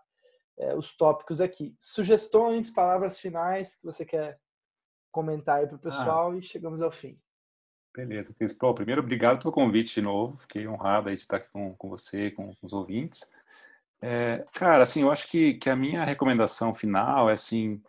[0.57, 1.75] é, os tópicos aqui.
[1.79, 4.39] Sugestões, palavras finais que você quer
[5.11, 5.79] comentar aí pro ah.
[5.79, 7.19] pessoal ah, e chegamos ao fim.
[7.95, 8.53] Beleza, Cris.
[8.53, 10.37] Pô, primeiro, obrigado pelo convite de novo.
[10.37, 13.21] Fiquei honrado aí de estar aqui com, com você, com, com os ouvintes.
[14.01, 17.81] É, cara, assim, eu acho que, que a minha recomendação final é assim,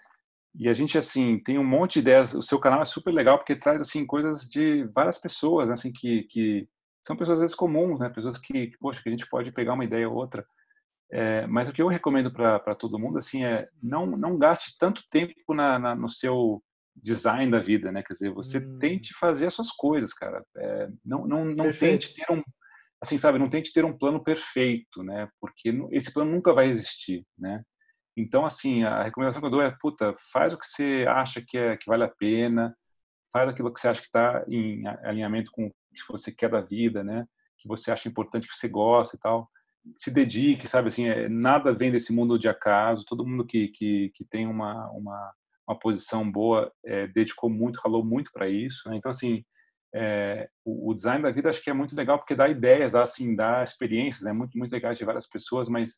[0.54, 2.34] e a gente assim tem um monte de ideias.
[2.34, 5.92] O seu canal é super legal porque traz assim coisas de várias pessoas, né, assim
[5.92, 6.68] que, que
[7.02, 9.84] são pessoas às vezes comuns, né, pessoas que, poxa, que a gente pode pegar uma
[9.84, 10.44] ideia ou outra.
[11.12, 15.02] É, mas o que eu recomendo para todo mundo assim é não não gaste tanto
[15.11, 16.62] tempo na, na, no seu
[16.94, 18.02] design da vida, né?
[18.02, 18.78] Quer dizer, você hum.
[18.78, 20.44] tente fazer as suas coisas, cara.
[20.56, 22.42] É, não não não tente ter um
[23.01, 25.28] assim, sabe, não tente ter um plano perfeito, né?
[25.40, 27.62] Porque esse plano nunca vai existir, né?
[28.16, 31.57] Então, assim, a recomendação que eu dou é, puta, faz o que você acha que,
[31.57, 32.76] é, que vale a pena,
[33.32, 36.61] faz aquilo que você acha que está em alinhamento com o que você quer da
[36.61, 37.26] vida, né?
[37.59, 39.48] Que você acha importante, que você gosta e tal.
[39.96, 43.07] Se dedique, sabe, assim, é, nada vem desse mundo de acaso.
[43.07, 45.32] Todo mundo que, que, que tem uma, uma,
[45.66, 48.88] uma posição boa é, dedicou muito, falou muito para isso.
[48.88, 48.96] Né?
[48.96, 49.44] Então, assim,
[49.95, 53.03] é, o, o, design da vida acho que é muito legal porque dá ideias, dá
[53.03, 54.38] assim, dá experiências, é né?
[54.38, 55.95] muito muito legal de várias pessoas, mas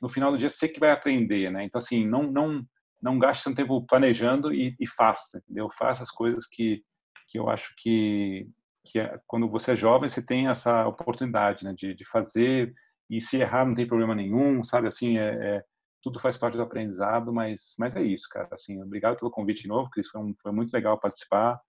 [0.00, 1.64] no final do dia você que vai aprender, né?
[1.64, 2.64] Então assim, não não
[3.02, 5.70] não gaste seu tempo planejando e, e faça, entendeu?
[5.70, 6.82] Faça as coisas que
[7.28, 8.46] que eu acho que
[8.84, 11.74] que é, quando você é jovem você tem essa oportunidade, né?
[11.74, 12.74] De, de fazer
[13.08, 14.86] e se errar não tem problema nenhum, sabe?
[14.88, 15.64] Assim, é, é
[16.02, 18.48] tudo faz parte do aprendizado, mas mas é isso, cara.
[18.52, 21.60] Assim, obrigado pelo convite de novo, Cris, foi, um, foi muito legal participar.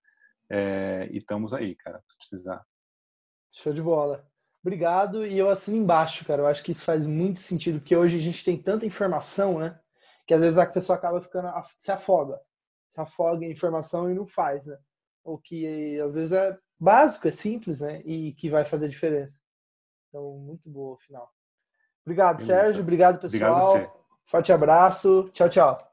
[0.54, 2.66] É, e estamos aí, cara, se precisar.
[3.54, 4.28] Show de bola.
[4.62, 5.26] Obrigado.
[5.26, 6.42] E eu assino embaixo, cara.
[6.42, 9.80] Eu acho que isso faz muito sentido, porque hoje a gente tem tanta informação, né?
[10.28, 12.40] Que às vezes a pessoa acaba ficando, se afoga.
[12.90, 14.78] Se afoga em informação e não faz, né?
[15.24, 18.02] O que às vezes é básico, é simples, né?
[18.02, 19.42] E que vai fazer diferença.
[20.10, 21.32] Então, muito boa final.
[22.06, 22.82] Obrigado, Sérgio.
[22.82, 23.76] Obrigado, pessoal.
[23.76, 25.30] Obrigado Forte abraço.
[25.34, 25.91] Tchau, tchau.